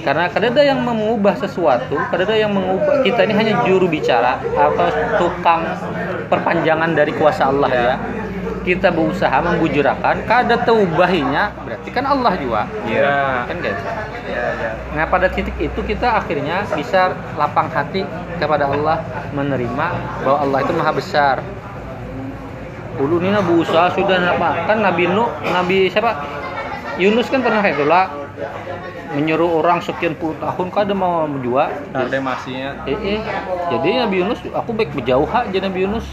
karena 0.00 0.32
kadang 0.32 0.56
ada 0.56 0.62
yang 0.64 0.80
mengubah 0.80 1.34
sesuatu 1.36 1.96
kadang 2.08 2.26
ada 2.28 2.36
yang 2.36 2.52
mengubah 2.52 3.04
kita 3.04 3.20
ini 3.24 3.32
hanya 3.36 3.54
juru 3.64 3.88
bicara 3.88 4.40
atau 4.40 4.88
tukang 5.20 5.64
perpanjangan 6.28 6.92
dari 6.96 7.12
kuasa 7.16 7.48
Allah 7.48 7.70
ya 7.72 7.94
kita 8.60 8.92
berusaha 8.92 9.40
membujurakan 9.40 10.28
kada 10.28 10.60
teubahinya 10.60 11.52
berarti 11.64 11.88
kan 11.88 12.04
Allah 12.04 12.32
juga 12.36 12.68
Iya. 12.84 13.48
kan 13.48 13.56
gitu 13.56 13.82
Iya, 14.30 14.46
iya. 14.62 14.70
Nah 14.94 15.04
pada 15.10 15.26
titik 15.26 15.56
itu 15.58 15.80
kita 15.82 16.22
akhirnya 16.22 16.62
bisa 16.70 17.10
lapang 17.34 17.66
hati 17.66 18.06
kepada 18.38 18.70
Allah 18.70 19.02
menerima 19.34 19.86
bahwa 20.22 20.38
Allah 20.38 20.58
itu 20.62 20.72
maha 20.76 20.92
besar. 20.94 21.36
Ulu 23.00 23.16
ini 23.18 23.32
Nabi 23.32 23.52
Musa 23.56 23.88
sudah 23.96 24.16
apa? 24.30 24.68
Kan 24.68 24.84
Nabi 24.84 25.08
Nuh, 25.08 25.32
Nabi 25.42 25.88
siapa? 25.88 26.20
Yunus 27.00 27.32
kan 27.32 27.40
pernah 27.40 27.64
kayak 27.64 27.80
itulah 27.80 28.12
menyuruh 29.10 29.64
orang 29.64 29.80
sekian 29.80 30.12
puluh 30.14 30.36
tahun 30.36 30.68
kada 30.68 30.92
mau 30.92 31.24
menjual. 31.24 31.72
Ada 31.96 32.20
masihnya. 32.20 32.76
Eh, 32.84 33.16
eh. 33.16 33.20
jadi 33.72 34.04
Nabi 34.04 34.20
Yunus 34.20 34.44
aku 34.52 34.76
baik 34.76 34.92
berjauh 34.92 35.24
aja 35.24 35.58
Nabi 35.64 35.88
Yunus. 35.88 36.04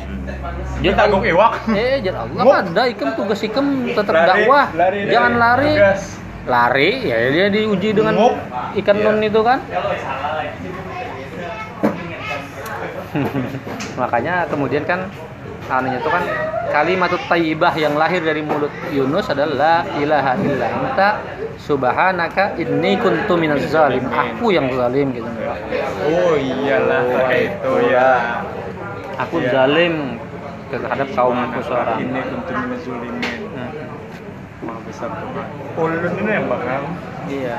Kita 0.80 1.12
gok 1.12 1.28
iwak. 1.28 1.52
Eh, 1.76 2.00
jadi 2.00 2.16
Allah 2.16 2.40
Ngop. 2.40 2.56
ada 2.72 2.82
ikem 2.88 3.10
tugas 3.20 3.44
ikem 3.44 3.92
tetap 3.92 4.16
Lari, 4.16 4.28
dakwah. 4.48 4.66
lari, 4.72 4.98
lari. 5.04 5.12
Jangan 5.12 5.34
lari. 5.36 5.72
Tugas. 5.76 6.02
Lari 6.48 6.92
ya 7.04 7.18
dia 7.36 7.46
diuji 7.52 7.90
dengan 7.92 8.14
Ngop. 8.16 8.34
ikan 8.80 8.96
Iya. 8.96 9.06
nun 9.12 9.20
itu 9.20 9.42
kan. 9.44 9.60
Makanya 14.00 14.48
kemudian 14.48 14.88
kan 14.88 15.12
anunya 15.68 16.00
itu 16.00 16.10
kan 16.10 16.24
kalimat 16.72 17.12
thayyibah 17.28 17.74
yang 17.76 17.94
lahir 18.00 18.24
dari 18.24 18.40
mulut 18.44 18.72
Yunus 18.92 19.28
adalah 19.28 19.52
la 19.56 19.76
ilaha 20.00 20.34
illa 20.40 20.68
anta 20.68 21.10
subhanaka 21.60 22.56
inni 22.56 22.96
kuntu 23.00 23.36
minaz 23.36 23.64
zalim. 23.68 24.04
Aku 24.08 24.52
yang 24.56 24.72
zalim 24.72 25.12
gitu. 25.12 25.28
Oh 26.08 26.34
iyalah 26.40 27.04
itu 27.36 27.74
ya. 27.92 28.12
Aku 29.18 29.42
Iya. 29.42 29.50
zalim 29.50 30.22
terhadap 30.70 31.08
kaumku 31.18 31.60
seorang. 31.66 32.00
Ini 32.06 32.22
kuntu 32.32 32.52
minazulimin. 32.54 33.40
Hmm. 33.56 33.72
Maha 34.68 34.80
besar 34.86 35.10
Tuhan. 35.10 35.48
Ulun 35.78 36.14
ini 36.22 36.32
yang 36.32 36.46
bakal 36.46 36.82
Iya. 37.28 37.56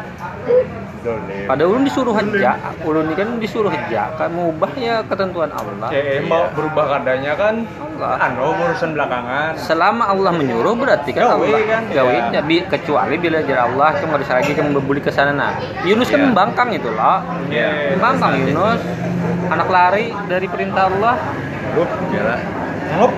Pada 1.47 1.63
ulun 1.63 1.87
disuruh 1.87 2.11
hajja, 2.11 2.53
ulun 2.83 3.07
ini 3.09 3.15
kan 3.15 3.29
disuruh 3.39 3.71
hajja, 3.71 4.13
kan 4.19 4.29
mengubah 4.29 4.69
ya 4.75 5.01
ketentuan 5.07 5.49
Allah. 5.49 5.89
Eh, 5.95 6.21
mau 6.27 6.51
berubah 6.53 6.85
keadaannya 6.91 7.33
kan 7.39 7.55
Allah. 7.97 8.17
anu 8.29 8.53
urusan 8.53 8.93
belakangan. 8.93 9.53
Selama 9.57 10.11
Allah 10.11 10.33
menyuruh 10.35 10.75
berarti 10.75 11.11
kan 11.15 11.23
Gawe 11.29 11.39
Allah 11.39 11.61
kan, 11.65 11.83
gawe 11.95 12.13
ya. 12.13 12.23
ya. 12.35 12.43
bi- 12.43 12.67
kecuali 12.67 13.15
bila 13.17 13.39
jar 13.43 13.71
Allah 13.71 13.95
kembali 13.95 14.25
lagi 14.27 14.53
ke 14.53 14.63
membeli 14.63 15.01
ke 15.01 15.11
sana 15.11 15.31
nah. 15.31 15.55
Yunus 15.87 16.09
kan 16.09 16.19
Iya. 16.19 16.27
membangkang 16.29 16.69
itu 16.75 16.89
loh. 16.91 17.19
Iya. 17.49 17.95
Membangkang 17.95 18.33
Yunus. 18.39 18.81
Anak 19.49 19.69
lari 19.71 20.11
dari 20.27 20.47
perintah 20.51 20.91
Allah. 20.91 21.15
Ngup, 21.79 21.91
iyalah. 22.11 22.41
Ngup. 22.99 23.13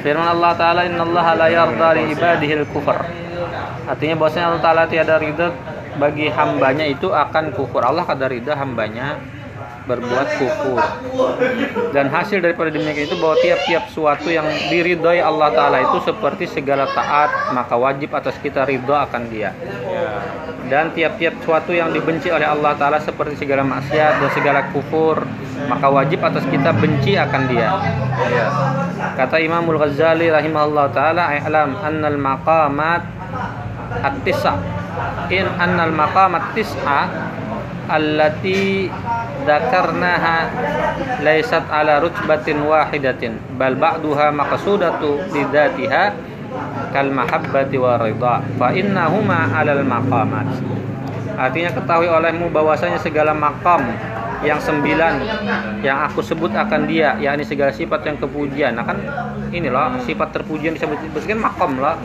Firman 0.00 0.28
Allah 0.32 0.52
Ta'ala 0.56 0.80
Inna 0.88 1.04
Allah 1.04 1.26
la 1.36 1.46
yarda 1.48 1.88
li 1.92 2.16
ibadihil 2.16 2.64
kufur 2.72 2.96
Artinya 3.88 4.14
bahwasanya 4.18 4.46
Allah 4.52 4.62
Ta'ala 4.62 4.82
tiada 4.88 5.16
ridha 5.16 5.48
bagi 5.96 6.26
hambanya 6.32 6.84
itu 6.88 7.12
akan 7.12 7.52
kufur. 7.54 7.84
Allah 7.84 8.04
kada 8.04 8.26
ridha 8.30 8.56
hambanya 8.56 9.20
berbuat 9.88 10.28
kufur. 10.38 10.80
Dan 11.90 12.12
hasil 12.12 12.38
daripada 12.44 12.70
demikian 12.70 13.10
itu 13.10 13.16
bahwa 13.18 13.36
tiap-tiap 13.42 13.90
suatu 13.90 14.28
yang 14.30 14.46
diridhoi 14.70 15.18
Allah 15.18 15.50
Ta'ala 15.50 15.78
itu 15.82 15.98
seperti 16.06 16.46
segala 16.46 16.86
taat 16.90 17.54
maka 17.56 17.74
wajib 17.74 18.14
atas 18.14 18.36
kita 18.38 18.62
ridha 18.68 19.06
akan 19.08 19.22
dia. 19.32 19.50
Dan 20.70 20.94
tiap-tiap 20.94 21.42
suatu 21.42 21.74
yang 21.74 21.90
dibenci 21.90 22.30
oleh 22.30 22.46
Allah 22.46 22.78
Ta'ala 22.78 23.02
seperti 23.02 23.42
segala 23.42 23.66
maksiat 23.66 24.22
dan 24.22 24.30
segala 24.30 24.60
kufur 24.70 25.26
maka 25.66 25.86
wajib 25.92 26.22
atas 26.24 26.46
kita 26.48 26.70
benci 26.72 27.18
akan 27.18 27.42
dia. 27.50 27.68
Kata 29.18 29.36
Imamul 29.42 29.76
Ghazali 29.76 30.32
rahimahullah 30.32 30.86
taala 30.94 31.36
i'lam 31.36 31.76
annal 31.76 32.16
maqamat 32.16 33.02
at-tis'a. 33.90 34.54
In 35.30 35.46
annal 35.58 35.94
maqamat 35.94 36.54
tis'a 36.54 37.00
allati 37.90 38.86
dzakarnaha 39.42 40.36
laysat 41.26 41.66
ala 41.70 41.98
rutbatin 41.98 42.62
wahidatin 42.62 43.38
bal 43.58 43.74
ba'duha 43.74 44.30
maqsudatu 44.30 45.30
lidzatiha 45.34 46.04
kal 46.94 47.10
mahabbati 47.10 47.76
wa 47.78 47.98
ridha 47.98 48.42
fa 48.58 48.70
innahuma 48.74 49.50
'alal 49.50 49.82
maqamat. 49.82 50.46
Artinya 51.40 51.70
ketahui 51.72 52.10
olehmu 52.10 52.52
bahwasanya 52.52 53.00
segala 53.00 53.32
makam 53.32 53.80
yang 54.40 54.56
sembilan 54.56 55.14
yang 55.84 56.08
aku 56.08 56.24
sebut 56.24 56.52
akan 56.56 56.88
dia 56.88 57.16
yakni 57.20 57.44
segala 57.44 57.72
sifat 57.72 58.00
yang 58.08 58.16
kepujian. 58.16 58.72
Nah 58.72 58.84
kan 58.88 58.98
ini 59.52 59.68
loh 59.68 60.00
sifat 60.04 60.32
terpujian 60.32 60.72
disebut 60.76 60.96
disebutkan 61.04 61.38
makam 61.40 61.76
lah. 61.76 61.98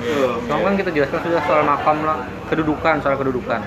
Nah, 0.49 0.57
kan 0.59 0.73
kita 0.75 0.89
jelaskan 0.91 1.19
sudah 1.23 1.41
soal 1.47 1.63
makam 1.63 2.03
lah 2.03 2.27
kedudukan 2.51 2.99
soal 2.99 3.15
kedudukan. 3.15 3.61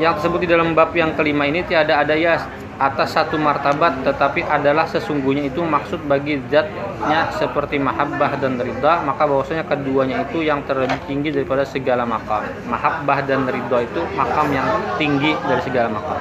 Yang 0.00 0.12
tersebut 0.22 0.38
di 0.42 0.48
dalam 0.48 0.72
bab 0.72 0.90
yang 0.96 1.12
kelima 1.14 1.44
ini 1.46 1.60
tiada 1.62 2.00
ada 2.00 2.16
ya 2.16 2.40
atas 2.80 3.12
satu 3.12 3.36
martabat 3.36 4.00
tetapi 4.00 4.40
adalah 4.40 4.88
sesungguhnya 4.88 5.52
itu 5.52 5.60
maksud 5.60 6.00
bagi 6.08 6.40
zatnya 6.48 7.28
seperti 7.36 7.76
mahabbah 7.76 8.40
dan 8.40 8.56
ridha 8.56 9.04
maka 9.04 9.28
bahwasanya 9.28 9.68
keduanya 9.68 10.24
itu 10.24 10.40
yang 10.40 10.64
terlebih 10.64 10.96
tinggi 11.04 11.28
daripada 11.28 11.68
segala 11.68 12.08
makam. 12.08 12.40
Mahabbah 12.72 13.20
dan 13.28 13.44
ridha 13.44 13.84
itu 13.84 14.00
makam 14.16 14.48
yang 14.56 14.64
tinggi 14.96 15.36
dari 15.44 15.60
segala 15.60 15.92
makam. 15.92 16.18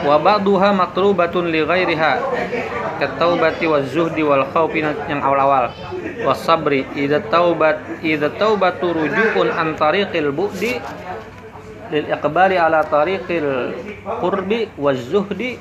Wa 0.00 0.16
ba'duha 0.16 0.72
matlubatun 0.72 1.52
li 1.52 1.60
ghairiha 1.60 2.12
kataubati 2.96 3.68
wa 3.68 3.84
zuhdi 3.84 4.24
wal 4.24 4.48
khawfi 4.48 4.80
yang 4.80 5.20
awal-awal. 5.20 5.76
Was 6.24 6.40
sabri 6.40 6.88
idza 6.96 7.20
taubat 7.28 8.00
idza 8.00 8.32
taubatu 8.40 8.96
rujuun 8.96 9.52
an 9.52 9.76
tariqil 9.76 10.32
bu'di 10.32 10.80
lil 11.90 12.06
iqbali 12.10 12.58
ala 12.58 12.82
tariqil 12.82 13.46
qurbi 14.20 14.68
waz 14.78 14.98
zuhdi 15.10 15.58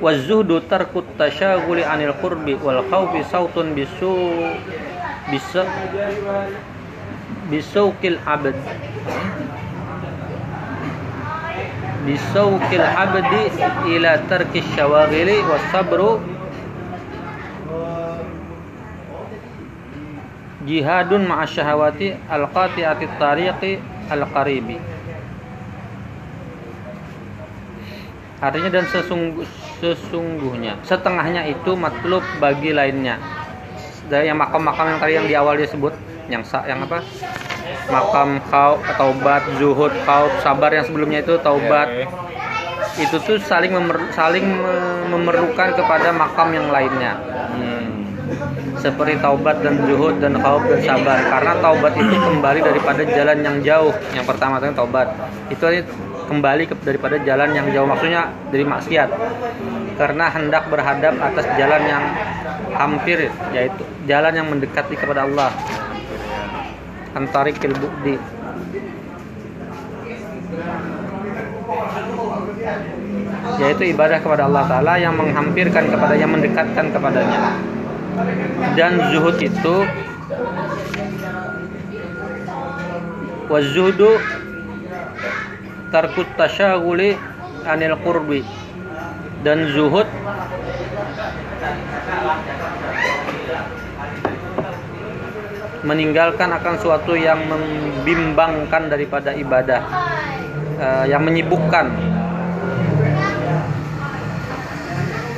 waz 0.00 0.24
zuhdu 0.24 0.60
tarkut 0.64 1.04
tasyaghuli 1.20 1.84
anil 1.84 2.16
qurbi 2.20 2.56
wal 2.56 2.80
khawfi 2.88 3.20
sautun 3.28 3.76
bisu 3.76 4.32
bisa 5.30 5.62
bisaukil 7.50 8.18
abd 8.24 8.56
bisaukil 12.06 12.86
abdi 12.86 13.42
ila 13.94 14.16
tarki 14.26 14.64
syawaghili 14.72 15.44
was 15.44 15.62
sabru 15.68 16.18
jihadun 20.64 21.26
ma'a 21.28 21.44
syahawati 21.44 22.16
al-qati'ati 22.30 23.06
tariqi 23.18 23.72
al-qaribi. 24.10 24.76
Artinya 28.40 28.70
dan 28.72 28.84
sesungguh, 28.88 29.44
sesungguhnya. 29.84 30.80
Setengahnya 30.80 31.44
itu 31.44 31.76
matlub 31.76 32.24
bagi 32.40 32.72
lainnya. 32.72 33.20
Dari 34.08 34.32
yang 34.32 34.40
makam-makam 34.40 34.96
yang 34.96 34.98
tadi 34.98 35.12
yang 35.14 35.26
di 35.28 35.34
awal 35.36 35.54
disebut 35.60 35.92
yang 36.32 36.40
sa, 36.40 36.64
yang 36.64 36.80
apa? 36.82 37.04
Makam 37.92 38.40
kau 38.48 38.80
taubat 38.96 39.44
zuhud 39.60 39.92
kau 40.08 40.26
sabar 40.40 40.72
yang 40.72 40.88
sebelumnya 40.88 41.20
itu 41.20 41.36
taubat. 41.44 42.08
Itu 42.96 43.20
tuh 43.22 43.38
saling 43.44 43.70
memer- 43.76 44.08
saling 44.16 44.42
me- 44.42 45.04
memerlukan 45.14 45.76
kepada 45.76 46.10
makam 46.10 46.48
yang 46.56 46.72
lainnya. 46.72 47.12
Hmm. 47.54 47.86
Seperti 48.80 49.20
taubat 49.20 49.60
dan 49.60 49.76
zuhud 49.84 50.18
dan 50.18 50.40
khauf 50.40 50.64
dan 50.64 50.80
sabar. 50.82 51.20
Karena 51.28 51.52
taubat 51.60 51.92
itu 51.94 52.16
kembali 52.16 52.60
daripada 52.64 53.02
jalan 53.04 53.38
yang 53.44 53.56
jauh. 53.60 53.92
Yang 54.16 54.26
pertama 54.26 54.56
tadi 54.56 54.72
taubat. 54.72 55.08
Itu 55.52 55.64
kembali 56.32 56.62
ke, 56.66 56.74
daripada 56.82 57.20
jalan 57.20 57.52
yang 57.52 57.66
jauh. 57.70 57.86
Maksudnya 57.86 58.32
dari 58.48 58.64
maksiat. 58.64 59.08
Karena 60.00 60.32
hendak 60.32 60.72
berhadap 60.72 61.14
atas 61.20 61.46
jalan 61.60 61.82
yang 61.84 62.04
hampir 62.72 63.28
yaitu 63.52 63.84
jalan 64.08 64.32
yang 64.32 64.48
mendekati 64.48 64.96
kepada 64.96 65.28
Allah. 65.28 65.52
Antarikil 67.12 67.76
bukdi 67.76 68.16
yaitu 73.60 73.92
ibadah 73.92 74.18
kepada 74.24 74.48
Allah 74.48 74.64
Ta'ala 74.64 74.94
yang 74.96 75.12
menghampirkan 75.20 75.92
kepada 75.92 76.16
yang 76.16 76.32
mendekatkan 76.32 76.86
kepadanya 76.96 77.60
dan 78.74 78.92
zuhud 79.12 79.36
itu 79.42 79.76
wazuhdu 83.50 84.10
tarkut 85.90 86.28
tasyaguli 86.38 87.18
anil 87.66 87.98
qurbi. 88.00 88.46
Dan 89.40 89.72
zuhud 89.72 90.04
meninggalkan 95.80 96.52
akan 96.52 96.74
suatu 96.76 97.16
yang 97.16 97.40
membimbangkan 97.48 98.92
daripada 98.92 99.32
ibadah 99.32 99.80
eh, 100.76 101.04
yang 101.10 101.24
menyibukkan. 101.24 101.88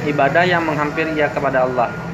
Ibadah 0.02 0.42
yang 0.42 0.66
menghampiri 0.66 1.14
ia 1.14 1.30
kepada 1.30 1.62
Allah 1.62 2.11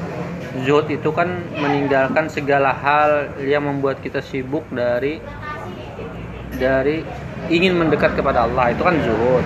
zuhud 0.65 0.89
itu 0.89 1.09
kan 1.13 1.43
meninggalkan 1.57 2.29
segala 2.29 2.73
hal. 2.73 3.33
Yang 3.41 3.63
membuat 3.69 4.01
kita 4.01 4.21
sibuk 4.23 4.65
dari 4.73 5.21
dari 6.57 7.05
ingin 7.49 7.77
mendekat 7.77 8.17
kepada 8.17 8.45
Allah. 8.49 8.73
Itu 8.73 8.83
kan 8.83 8.95
zuhud 9.01 9.45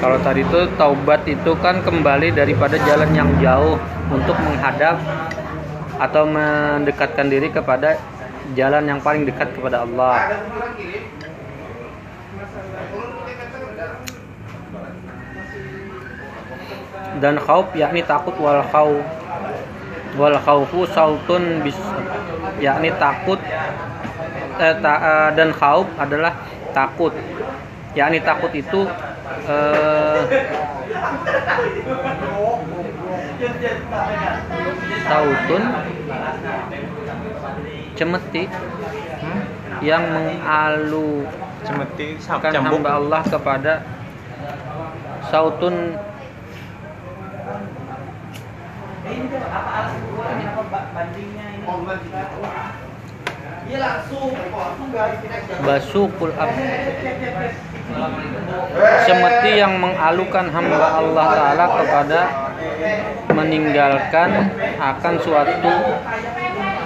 kalau 0.00 0.16
tadi 0.22 0.46
itu 0.46 0.60
taubat 0.80 1.26
itu 1.28 1.52
kan 1.60 1.82
kembali 1.84 2.32
daripada 2.32 2.80
jalan 2.88 3.10
yang 3.12 3.28
jauh 3.36 3.76
untuk 4.08 4.32
menghadap 4.38 4.96
atau 6.00 6.24
mendekatkan 6.24 7.28
diri 7.28 7.52
kepada 7.52 8.00
jalan 8.56 8.86
yang 8.88 9.02
paling 9.04 9.28
dekat 9.28 9.52
kepada 9.52 9.84
Allah. 9.84 10.40
Dan 17.20 17.36
khauf 17.36 17.68
yakni 17.76 18.00
takut 18.00 18.32
wal 18.40 18.64
khauf 18.72 19.04
wal 20.18 20.36
khaufu 20.40 20.86
sautun 20.90 21.62
bis 21.62 21.76
yakni 22.58 22.90
takut 22.98 23.38
eh, 24.58 24.74
ta- 24.82 25.02
eh, 25.02 25.28
dan 25.38 25.50
khauf 25.54 25.86
adalah 25.98 26.34
takut. 26.74 27.14
Yakni 27.94 28.22
takut 28.22 28.50
itu 28.54 28.86
eh, 29.50 30.20
sautun 35.06 35.62
cemeti 37.98 38.44
yang 39.80 40.04
mengalu 40.12 41.24
Cemeti 41.60 42.16
hamba 42.56 42.90
Allah 42.96 43.20
kepada 43.20 43.84
sautun 45.28 45.96
basukul 55.62 56.32
ab 56.34 56.50
semeti 59.06 59.50
yang 59.58 59.78
mengalukan 59.78 60.46
hamba 60.50 60.86
Allah 60.98 61.26
Ta'ala 61.30 61.64
kepada 61.78 62.20
meninggalkan 63.30 64.30
akan 64.78 65.14
suatu 65.22 65.72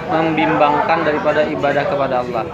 membimbangkan 0.05 0.99
daripada 1.01 1.41
ibadah 1.49 1.83
kepada 1.89 2.15
Allah? 2.21 2.45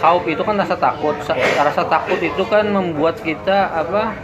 Khauf 0.00 0.24
itu 0.30 0.40
kan 0.40 0.56
rasa 0.56 0.78
takut. 0.78 1.18
Sa- 1.26 1.36
rasa 1.36 1.82
takut 1.84 2.22
itu 2.22 2.42
kan 2.46 2.64
membuat 2.70 3.18
kita 3.20 3.68
apa 3.68 4.14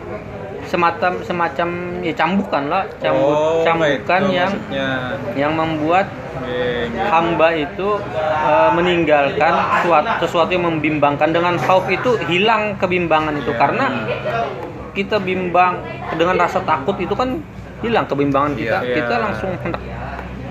semacam 0.77 1.13
semacam 1.25 1.69
ya 2.01 2.13
cambukan 2.13 2.63
lah 2.69 2.83
cambuk 3.01 3.33
Oh, 3.33 3.65
cambukan 3.65 4.21
itu 4.23 4.33
yang 4.35 4.53
maksudnya. 4.53 4.89
yang 5.33 5.53
membuat 5.53 6.07
Oke, 6.37 6.53
gitu. 6.87 7.01
hamba 7.03 7.49
itu 7.51 7.89
eh, 8.21 8.71
meninggalkan 8.71 9.53
suatu, 9.81 10.13
sesuatu 10.21 10.51
yang 10.53 10.69
membimbangkan 10.69 11.33
dengan 11.33 11.57
khauf 11.57 11.89
itu 11.89 12.21
hilang 12.29 12.77
kebimbangan 12.77 13.33
itu 13.35 13.51
Iya. 13.51 13.59
karena 13.59 13.85
kita 14.93 15.17
bimbang 15.19 15.81
dengan 16.15 16.37
rasa 16.37 16.61
takut 16.63 16.95
itu 16.97 17.13
kan 17.13 17.41
hilang 17.81 18.05
kebimbangan 18.05 18.53
kita 18.53 18.79
Iya. 18.79 18.95
kita 18.95 19.15
langsung 19.19 19.51
hendak 19.59 19.81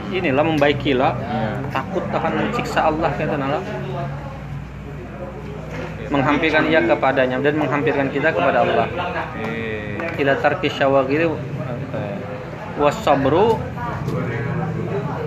inilah 0.09 0.43
membaiki 0.43 0.91
lah 0.93 1.13
Iya. 1.13 1.69
takut 1.71 2.03
akan 2.07 2.31
siksa 2.51 2.79
Allah 2.83 3.09
kata 3.11 3.37
nala 3.37 3.61
menghampirkan 6.09 6.69
ia 6.69 6.81
kepadanya 6.83 7.41
dan 7.41 7.57
menghampirkan 7.57 8.11
kita 8.13 8.33
kepada 8.33 8.65
Allah. 8.65 8.87
Ila 10.15 10.33
tarki 10.39 10.71
syawagiri 10.71 11.27
wasabru 12.79 13.55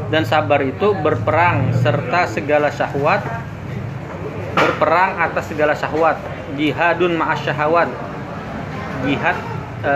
dan 0.08 0.24
sabar 0.24 0.60
itu 0.64 0.96
berperang 1.00 1.72
serta 1.80 2.28
segala 2.28 2.72
syahwat 2.72 3.20
berperang 4.56 5.20
atas 5.20 5.52
segala 5.52 5.76
syahwat 5.76 6.16
jihadun 6.56 7.16
ma'as 7.16 7.40
syahwat 7.44 7.88
jihad 9.04 9.36
e, 9.84 9.92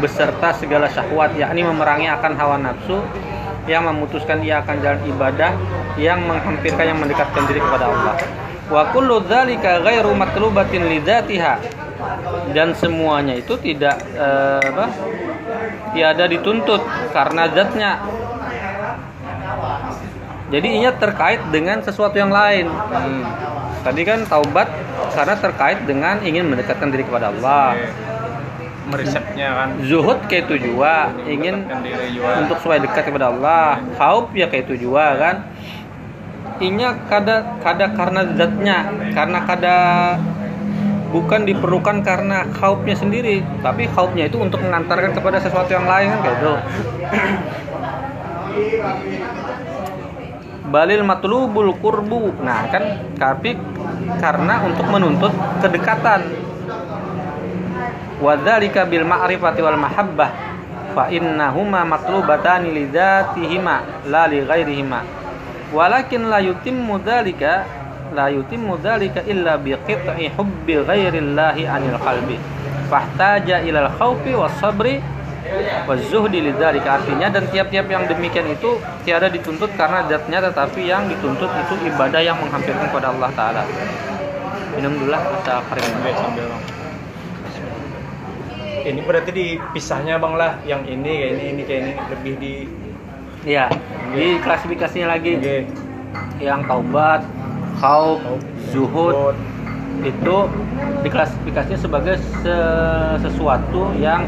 beserta 0.00 0.52
segala 0.56 0.88
syahwat 0.88 1.32
yakni 1.36 1.64
memerangi 1.64 2.08
akan 2.12 2.32
hawa 2.36 2.56
nafsu 2.60 3.00
yang 3.64 3.88
memutuskan 3.88 4.44
ia 4.44 4.60
akan 4.60 4.76
jalan 4.84 5.00
ibadah 5.08 5.56
yang 5.96 6.20
menghampirkan 6.28 6.84
yang 6.84 6.98
mendekatkan 7.00 7.42
diri 7.48 7.60
kepada 7.64 7.88
Allah 7.88 8.14
wa 8.72 8.82
kullu 8.92 9.20
dzalika 9.28 9.84
ghairu 9.84 10.12
matlubatin 10.16 10.88
lidzatiha 10.88 11.60
dan 12.56 12.72
semuanya 12.72 13.36
itu 13.36 13.56
tidak 13.60 14.00
eh, 14.16 14.60
apa 14.60 14.86
tiada 15.92 16.24
dituntut 16.26 16.82
karena 17.12 17.50
zatnya. 17.52 17.92
Jadi 20.52 20.68
ini 20.70 20.86
terkait 21.00 21.40
dengan 21.50 21.80
sesuatu 21.82 22.14
yang 22.14 22.30
lain. 22.30 22.68
Hmm. 22.68 23.24
tadi 23.84 24.00
kan 24.00 24.24
taubat 24.24 24.64
karena 25.12 25.36
terkait 25.36 25.84
dengan 25.84 26.16
ingin 26.24 26.48
mendekatkan 26.48 26.88
diri 26.88 27.04
kepada 27.04 27.28
Allah. 27.32 27.76
Oke. 27.76 27.88
Merisetnya 28.84 29.48
kan. 29.56 29.68
zuhud 29.80 30.20
kayak 30.28 30.44
itu 30.48 30.68
juga. 30.72 31.12
ingin 31.24 31.64
untuk 32.44 32.60
supaya 32.60 32.80
dekat 32.80 33.08
kepada 33.08 33.32
Allah. 33.32 33.80
Khauf 33.96 34.32
ya 34.36 34.48
kayak 34.48 34.68
itu 34.68 34.88
juga 34.88 35.16
kan 35.16 35.36
inya 36.62 36.94
kada 37.10 37.58
kada 37.62 37.90
karena 37.94 38.20
zatnya 38.38 38.78
karena 39.10 39.38
kada 39.42 39.76
bukan 41.10 41.46
diperlukan 41.46 42.02
karena 42.02 42.46
khaufnya 42.54 42.94
sendiri 42.94 43.42
tapi 43.62 43.86
khaufnya 43.90 44.26
itu 44.26 44.38
untuk 44.38 44.62
mengantarkan 44.62 45.14
kepada 45.14 45.38
sesuatu 45.42 45.70
yang 45.70 45.86
lain 45.86 46.10
kan 46.10 46.20
kayak 46.22 46.38
itu 46.42 46.54
balil 50.70 51.02
matlubul 51.06 51.70
kurbu 51.78 52.38
nah 52.42 52.66
kan 52.70 53.02
tapi 53.14 53.54
karena 54.18 54.64
untuk 54.66 54.86
menuntut 54.90 55.32
kedekatan. 55.62 56.20
Wadzalika 58.22 58.88
bil 58.88 59.04
ma'rifati 59.04 59.60
wal 59.60 59.76
mahabbah 59.76 60.30
fa 60.94 61.10
innahuma 61.10 61.82
matlubatani 61.82 62.72
li 62.72 62.84
dzatihima 62.88 64.06
la 64.08 64.24
li 64.30 64.40
ghairihima 64.40 65.23
walakin 65.74 66.30
la 66.30 66.38
yutimmu 66.38 67.02
dzalika 67.02 67.66
la 68.14 68.30
yutimmu 68.30 68.78
dzalika 68.78 69.26
illa 69.26 69.58
bi 69.58 69.74
qit'i 69.74 70.30
hubbi 70.38 70.78
ghairillahi 70.86 71.66
anil 71.66 71.98
qalbi. 71.98 72.38
Fahtaja 72.86 73.66
ilal 73.66 73.90
khaufi 73.98 74.38
was 74.38 74.54
sabri 74.62 75.02
was 75.84 76.00
zuhdi 76.08 76.40
lidzalika 76.40 77.02
artinya 77.02 77.28
dan 77.28 77.44
tiap-tiap 77.50 77.90
yang 77.90 78.06
demikian 78.06 78.46
itu 78.48 78.78
tiada 79.02 79.26
dituntut 79.26 79.74
karena 79.74 80.06
zatnya 80.06 80.38
tetapi 80.46 80.86
yang 80.86 81.10
dituntut 81.10 81.50
itu 81.50 81.74
ibadah 81.90 82.22
yang 82.22 82.38
menghampirkan 82.38 82.88
kepada 82.88 83.10
Allah 83.10 83.30
taala. 83.34 83.62
Minum 84.78 84.94
dulu 84.94 85.10
lah 85.10 85.22
kering. 85.42 85.90
Oke, 86.02 86.12
sambil. 86.14 86.46
Ini 88.84 89.00
berarti 89.00 89.30
dipisahnya 89.32 90.20
bang 90.20 90.34
lah, 90.36 90.60
yang 90.68 90.84
ini 90.84 91.08
kayak 91.08 91.32
ini, 91.40 91.44
ini 91.56 91.62
kayak 91.64 91.80
ini. 91.80 91.92
Lebih 92.12 92.32
di. 92.36 92.52
Iya, 93.44 93.68
di 94.10 94.40
klasifikasinya 94.40 95.08
lagi 95.10 95.36
Oke. 95.36 95.68
yang 96.40 96.64
taubat, 96.64 97.20
khauf, 97.76 98.20
zuhud, 98.72 99.36
itu 100.00 100.36
diklasifikasinya 101.04 101.76
sebagai 101.76 102.16
se- 102.40 103.16
sesuatu 103.20 103.92
yang 104.00 104.24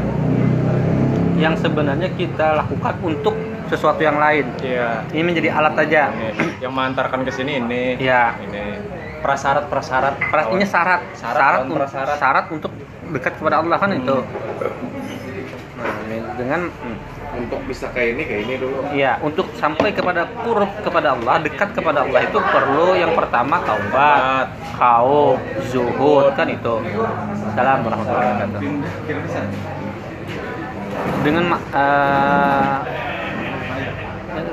yang 1.37 1.53
sebenarnya 1.53 2.09
kita 2.13 2.57
lakukan 2.57 2.93
untuk 3.01 3.33
sesuatu 3.67 4.01
yang 4.01 4.17
lain. 4.17 4.45
Iya. 4.61 5.05
Ini 5.09 5.21
menjadi 5.21 5.49
alat 5.53 5.75
aja. 5.77 6.09
Ini, 6.09 6.61
yang 6.61 6.73
mengantarkan 6.73 7.25
ke 7.25 7.31
sini 7.33 7.57
ini. 7.57 7.97
Iya. 7.97 8.37
Ini 8.41 8.63
prasyarat 9.21 9.65
prasyarat. 9.67 10.13
Artinya 10.23 10.65
syarat, 10.65 11.01
Syarat 11.13 11.37
syarat, 11.37 11.59
un- 11.65 11.73
prasyarat. 11.77 12.15
syarat 12.17 12.45
untuk 12.49 12.71
dekat 13.13 13.33
kepada 13.37 13.61
Allah 13.61 13.77
kan 13.77 13.89
itu. 13.93 14.17
Nah, 15.77 15.93
ini 16.09 16.17
dengan 16.37 16.61
hmm, 16.69 16.97
Untuk 17.37 17.61
bisa 17.69 17.85
kayak 17.93 18.09
ini 18.17 18.23
kayak 18.25 18.41
ini 18.49 18.55
dulu. 18.57 18.77
Iya, 18.89 19.21
untuk 19.21 19.47
sampai 19.55 19.93
kepada 19.93 20.25
kurub 20.41 20.71
kepada 20.81 21.13
Allah, 21.13 21.35
dekat 21.45 21.69
kepada 21.77 22.01
Allah 22.03 22.21
itu 22.25 22.39
perlu 22.41 22.97
yang 22.97 23.13
pertama 23.13 23.61
taubat, 23.61 24.47
khauf, 24.73 25.37
zuhud 25.69 26.33
kan 26.33 26.49
itu. 26.49 26.75
Salam 27.53 27.85
warahmatullahi 27.85 28.25
wabarakatuh. 28.25 28.59
Dengan 31.21 31.43
ma- 31.45 31.65
eh, 31.77 32.75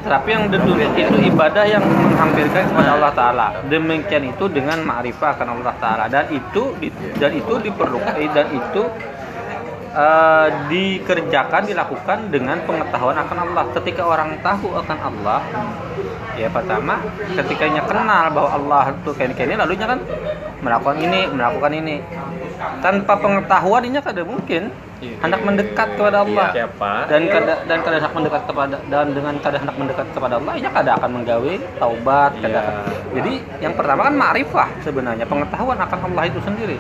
tapi 0.04 0.28
yang 0.36 0.52
ditulis 0.52 0.90
itu 0.96 1.16
ibadah 1.32 1.64
yang 1.64 1.80
menghampirkan 1.80 2.68
kepada 2.68 2.90
Allah 3.00 3.12
Taala. 3.16 3.48
Demikian 3.72 4.28
itu 4.28 4.44
dengan 4.52 4.84
ma'rifah 4.84 5.40
akan 5.40 5.48
Allah 5.60 5.74
Taala 5.80 6.04
dan 6.12 6.28
itu 6.28 6.76
dan 7.16 7.32
itu 7.32 7.54
diperlukan 7.64 8.12
dan 8.36 8.46
itu 8.52 8.82
eh, 9.94 10.46
dikerjakan 10.68 11.62
dilakukan 11.64 12.18
dengan 12.28 12.59
pengetahuan 12.66 13.14
akan 13.14 13.38
Allah. 13.48 13.64
Ketika 13.78 14.02
orang 14.02 14.37
tahu 14.42 14.74
akan 14.74 14.98
Allah, 14.98 15.40
ya 16.35 16.50
pertama 16.50 16.98
ketikanya 17.33 17.87
kenal 17.87 18.35
bahwa 18.35 18.50
Allah 18.50 18.85
itu 18.92 19.11
kayak 19.14 19.38
ini 19.38 19.54
lalunya 19.54 19.87
kan 19.87 20.00
melakukan 20.61 20.98
ini, 20.98 21.20
melakukan 21.30 21.72
ini. 21.72 21.96
Tanpa 22.83 23.18
pengetahuan 23.18 23.83
ini 23.87 23.98
kada 23.98 24.22
mungkin 24.22 24.70
Iya. 25.04 25.20
hendak 25.20 25.40
mendekat 25.44 25.88
kepada 26.00 26.24
Allah 26.24 26.48
Iya, 26.48 26.64
siapa? 26.64 26.92
dan 27.12 27.22
kada 27.28 27.54
dan 27.68 27.78
kada 27.85 27.96
hendak 28.00 28.14
mendekat 28.14 28.42
kepada 28.48 28.76
dan 28.88 29.07
dengan 29.12 29.35
kada 29.42 29.57
hendak 29.61 29.76
mendekat 29.76 30.07
kepada 30.16 30.35
Allah 30.40 30.54
ia 30.57 30.70
kada 30.72 30.90
akan 30.96 31.11
menggawe 31.20 31.52
taubat 31.76 32.30
kada 32.40 32.48
Iya. 32.48 32.62
akan- 32.64 32.87
jadi 33.12 33.33
yang 33.68 33.74
pertama 33.76 34.00
kan 34.09 34.14
ma'rifah 34.16 34.68
sebenarnya 34.80 35.26
pengetahuan 35.28 35.76
akan 35.76 35.98
Allah 36.09 36.24
itu 36.24 36.40
sendiri 36.40 36.78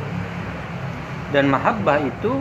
dan 1.36 1.44
mahabbah 1.52 1.98
itu 2.00 2.32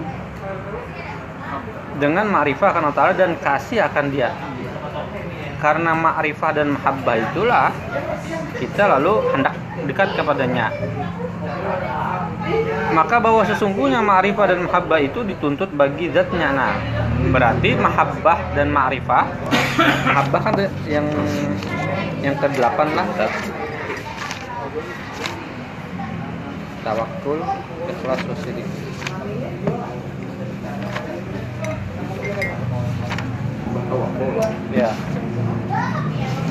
dengan 1.98 2.26
ma'rifah 2.28 2.68
akan 2.74 2.82
Allah 2.90 2.98
Ta'ala 2.98 3.14
dan 3.14 3.38
kasih 3.38 3.86
akan 3.86 4.06
dia. 4.10 4.34
Karena 5.62 5.96
ma'rifah 5.96 6.52
dan 6.52 6.76
mahabbah 6.76 7.16
itulah 7.16 7.72
kita 8.60 9.00
lalu 9.00 9.24
hendak 9.32 9.56
dekat 9.88 10.10
kepadanya. 10.20 10.68
Maka 12.92 13.16
bahwa 13.24 13.48
sesungguhnya 13.48 14.04
ma'rifah 14.04 14.46
dan 14.52 14.60
mahabbah 14.68 15.00
itu 15.00 15.24
dituntut 15.24 15.72
bagi 15.72 16.12
zatnya. 16.12 16.52
Nah 16.52 16.76
berarti 17.32 17.80
mahabbah 17.80 18.52
dan 18.52 18.68
ma'rifah 18.68 19.24
mahabbah 20.12 20.42
kan 20.44 20.56
yang 20.84 21.08
yang 22.20 22.36
ke 22.36 22.48
delapan 22.52 22.88
lah 22.94 23.08
tawakul 26.84 27.40
ikhlas 27.88 28.22
wasidik 28.28 28.68
ya. 34.74 34.92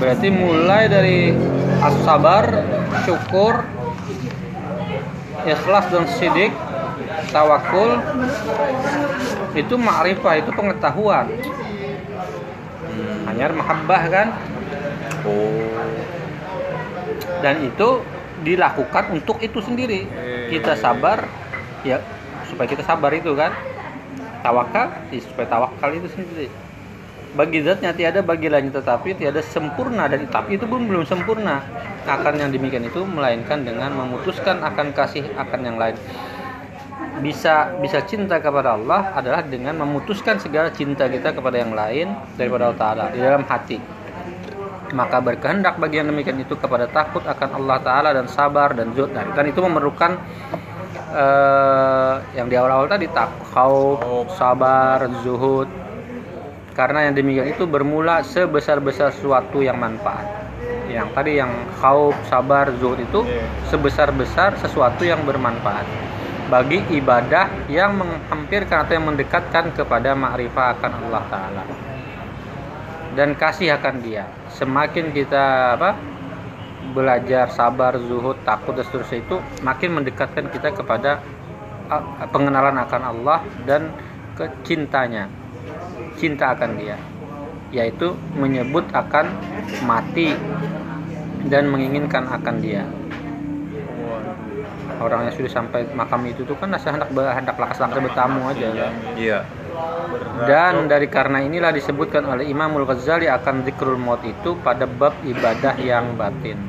Berarti 0.02 0.28
mulai 0.34 0.90
dari 0.90 1.30
as-sabar 1.78 2.66
syukur 3.06 3.62
ikhlas 5.46 5.86
dan 5.94 6.06
sidik 6.10 6.50
tawakul 7.30 8.02
itu 9.54 9.74
ma'rifah 9.78 10.42
itu 10.42 10.50
pengetahuan. 10.50 11.30
Hanya 13.30 13.54
mahabbah 13.54 14.02
kan? 14.10 14.28
Dan 17.42 17.54
itu 17.62 18.02
dilakukan 18.42 19.04
untuk 19.14 19.38
itu 19.38 19.62
sendiri. 19.62 20.10
Kita 20.50 20.74
sabar 20.74 21.30
ya 21.86 22.02
supaya 22.50 22.66
kita 22.66 22.82
sabar 22.82 23.14
itu 23.14 23.38
kan. 23.38 23.54
Tawakal 24.42 24.90
ya, 25.14 25.22
supaya 25.22 25.46
tawakal 25.46 25.94
itu 25.94 26.10
sendiri 26.10 26.50
bagi 27.32 27.64
zatnya 27.64 27.96
tiada 27.96 28.20
bagi 28.20 28.52
lain 28.52 28.68
tetapi 28.68 29.16
tiada 29.16 29.40
sempurna. 29.40 30.08
Dan 30.08 30.28
tapi 30.28 30.60
itu 30.60 30.68
pun 30.68 30.84
belum 30.84 31.08
sempurna. 31.08 31.64
Akan 32.04 32.36
yang 32.36 32.52
demikian 32.52 32.84
itu 32.84 33.00
melainkan 33.06 33.64
dengan 33.64 33.94
memutuskan 33.94 34.60
akan 34.60 34.92
kasih 34.92 35.24
akan 35.38 35.60
yang 35.64 35.76
lain. 35.80 35.96
Bisa 37.22 37.78
bisa 37.78 38.02
cinta 38.04 38.42
kepada 38.42 38.74
Allah 38.74 39.14
adalah 39.14 39.46
dengan 39.46 39.78
memutuskan 39.80 40.42
segala 40.42 40.74
cinta 40.74 41.06
kita 41.06 41.32
kepada 41.32 41.56
yang 41.62 41.72
lain 41.72 42.12
daripada 42.34 42.68
Allah 42.70 42.80
Taala 42.80 43.04
di 43.14 43.20
dalam 43.22 43.46
hati. 43.46 43.78
Maka 44.92 45.24
berkehendak 45.24 45.80
bagi 45.80 46.04
yang 46.04 46.12
demikian 46.12 46.36
itu 46.36 46.52
kepada 46.52 46.84
takut 46.84 47.24
akan 47.24 47.64
Allah 47.64 47.78
Taala 47.80 48.10
dan 48.12 48.28
sabar 48.28 48.76
dan 48.76 48.92
zuhud 48.92 49.08
Nah, 49.14 49.24
dan 49.32 49.44
itu 49.48 49.60
memerlukan 49.64 50.20
eh, 51.16 52.14
yang 52.36 52.50
di 52.52 52.60
awal-awal 52.60 52.90
tadi 52.92 53.08
takut 53.08 54.28
sabar 54.36 55.00
zuhud 55.24 55.81
karena 56.72 57.08
yang 57.08 57.14
demikian 57.16 57.52
itu 57.52 57.68
bermula 57.68 58.24
sebesar-besar 58.24 59.12
sesuatu 59.12 59.60
yang 59.60 59.76
manfaat. 59.76 60.24
Yang 60.88 61.08
tadi 61.16 61.32
yang 61.40 61.52
khauf 61.80 62.16
sabar 62.28 62.68
zuhud 62.80 63.00
itu 63.00 63.24
Iya. 63.24 63.44
sebesar-besar 63.72 64.60
sesuatu 64.60 65.04
yang 65.04 65.24
bermanfaat 65.24 65.84
bagi 66.52 66.84
ibadah 66.92 67.48
yang 67.72 67.96
menghampirkan 67.96 68.84
atau 68.84 68.92
yang 68.92 69.08
mendekatkan 69.08 69.72
kepada 69.72 70.12
ma'rifah 70.12 70.76
akan 70.76 70.90
Allah 71.08 71.22
taala. 71.32 71.64
Dan 73.16 73.36
kasih 73.36 73.76
akan 73.76 74.04
dia. 74.04 74.24
Semakin 74.52 75.12
kita 75.12 75.76
apa 75.76 75.96
belajar 76.92 77.48
sabar 77.52 77.96
zuhud 77.96 78.36
takut 78.44 78.76
dan 78.76 78.84
seterusnya 78.84 79.24
itu 79.24 79.36
makin 79.64 79.96
mendekatkan 79.96 80.48
kita 80.52 80.76
kepada 80.76 81.24
pengenalan 82.32 82.76
akan 82.84 83.02
Allah 83.04 83.38
dan 83.64 83.92
kecintanya 84.36 85.28
cinta 86.18 86.52
akan 86.52 86.76
dia 86.78 86.96
yaitu 87.72 88.12
menyebut 88.36 88.84
akan 88.92 89.32
mati 89.88 90.36
dan 91.48 91.66
menginginkan 91.72 92.28
akan 92.28 92.60
dia. 92.60 92.84
Orang 95.02 95.26
yang 95.26 95.34
sudah 95.34 95.50
sampai 95.50 95.88
makam 95.96 96.22
itu 96.30 96.46
tuh 96.46 96.54
kan 96.54 96.70
nasa 96.70 96.94
hendak 96.94 97.10
hendak 97.10 97.56
lakas 97.58 97.82
lakas 97.82 97.98
bertamu 97.98 98.46
aja. 98.46 98.68
Kan? 98.70 98.92
Iya. 99.18 99.40
dan 100.44 100.84
dari 100.84 101.08
karena 101.08 101.40
inilah 101.40 101.72
disebutkan 101.72 102.28
oleh 102.28 102.44
Imamul 102.44 102.84
Ghazali 102.84 103.26
akan 103.26 103.64
zikrul 103.64 103.96
maut 103.96 104.20
itu 104.22 104.54
pada 104.60 104.84
bab 104.84 105.16
ibadah 105.24 105.74
yang 105.80 106.14
batin. 106.14 106.60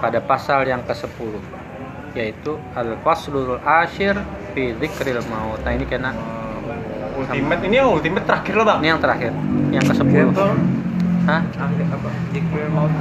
Pada 0.00 0.18
pasal 0.24 0.64
yang 0.66 0.82
ke-10 0.88 1.32
yaitu 2.16 2.56
al-faslul 2.72 3.60
asyir 3.60 4.16
fi 4.56 4.72
zikril 4.80 5.20
maut. 5.28 5.60
Nah 5.62 5.72
ini 5.76 5.84
kena 5.84 6.16
ultimate. 7.16 7.60
Ini 7.64 7.74
yang 7.80 7.88
ultimate 7.90 8.24
terakhir 8.28 8.54
loh 8.54 8.66
bang. 8.68 8.78
Ini 8.84 8.88
yang 8.92 9.00
terakhir. 9.00 9.32
Yang 9.72 9.84
ke-10 9.92 10.28
Hah? 11.26 11.42
apa? 11.42 12.08
Jikril 12.30 12.68
maut. 12.70 12.92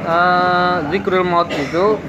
Eh, 0.00 0.76
zikrul 0.90 1.22
maut 1.22 1.46
itu 1.52 2.00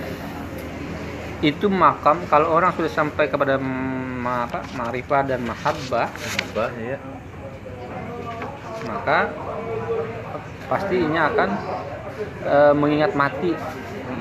itu 1.43 1.67
makam 1.67 2.23
kalau 2.31 2.55
orang 2.55 2.71
sudah 2.73 2.87
sampai 2.87 3.27
kepada 3.27 3.59
ma- 3.59 4.45
apa 4.45 4.61
ma'rifah 4.77 5.21
dan 5.25 5.41
mahabbah 5.43 6.07
Apa 6.53 6.65
ya? 6.77 6.97
maka 8.85 9.33
pasti 10.65 10.97
ini 10.97 11.19
akan 11.19 11.49
eh, 12.45 12.73
mengingat 12.73 13.11
mati 13.11 13.51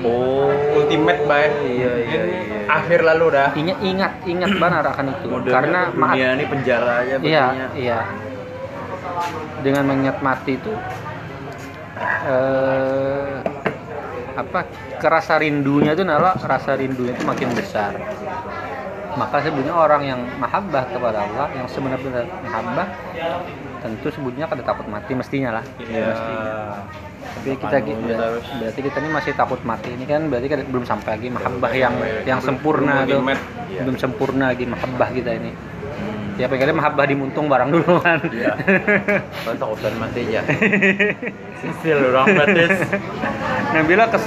oh. 0.03 0.49
Ultimate 0.73 1.21
baik 1.23 1.51
Iya, 1.61 1.91
iya, 2.01 2.21
iya. 2.25 2.57
akhir 2.67 2.99
lalu 3.01 3.25
dah. 3.31 3.49
Ingat 3.53 3.77
ingat 3.81 4.11
ingat 4.23 4.51
benar 4.53 4.83
akan 4.85 5.05
itu. 5.11 5.25
Modelnya 5.27 5.53
karena 5.53 5.79
ma- 5.91 6.11
dunia 6.11 6.29
ini 6.33 6.45
penjara 6.45 6.91
aja 6.99 7.15
iya 7.17 7.43
betulnya. 7.47 7.67
iya. 7.75 7.99
Dengan 9.61 9.83
mengingat 9.85 10.17
mati 10.19 10.55
itu 10.55 10.73
eh, 12.23 13.33
apa 14.31 14.59
kerasa 14.97 15.37
rindunya 15.37 15.91
itu 15.91 16.01
nala 16.01 16.33
rasa 16.35 16.73
rindunya 16.73 17.11
itu 17.11 17.23
makin 17.23 17.51
besar 17.51 17.93
maka 19.11 19.43
sebenarnya 19.43 19.75
orang 19.75 20.01
yang 20.05 20.19
mahabbah 20.39 20.83
kepada 20.87 21.17
Allah 21.27 21.47
yang 21.51 21.67
sebenarnya 21.67 22.23
mahabbah 22.41 22.87
tentu 23.81 24.07
sebutnya 24.13 24.45
kada 24.45 24.63
takut 24.63 24.85
mati 24.87 25.11
mestinya 25.17 25.59
lah 25.59 25.65
iya 25.81 26.13
tapi 27.21 27.57
kita 27.57 27.77
harus. 27.81 28.45
berarti 28.59 28.79
kita 28.81 28.97
ini 29.01 29.09
masih 29.09 29.33
takut 29.33 29.61
mati 29.63 29.89
ini 29.93 30.05
kan 30.05 30.29
berarti 30.29 30.47
kan 30.47 30.59
belum 30.67 30.85
sampai 30.85 31.09
lagi 31.17 31.27
mahabbah 31.29 31.71
yang 31.73 31.93
yang 32.25 32.39
sempurna 32.41 33.05
tuh. 33.05 33.21
Iya. 33.71 33.81
belum 33.87 33.97
sempurna 33.97 34.53
lagi 34.53 34.65
mahabbah 34.67 35.09
kita 35.09 35.31
ini 35.37 35.51
Hmm. 35.91 36.33
ya 36.39 36.49
pengennya 36.49 36.73
mahabbah 36.73 37.05
dimuntung 37.05 37.45
barang 37.45 37.69
dulu 37.69 37.99
kan 38.05 38.17
Iya. 38.25 38.57
Takutan 39.53 39.93
mati 40.01 40.25
aja. 40.33 40.41
Sisil 41.61 41.99
orang 42.09 42.31
batis. 42.33 42.73
nah 43.75 43.81
bila 43.85 44.09
kes 44.09 44.23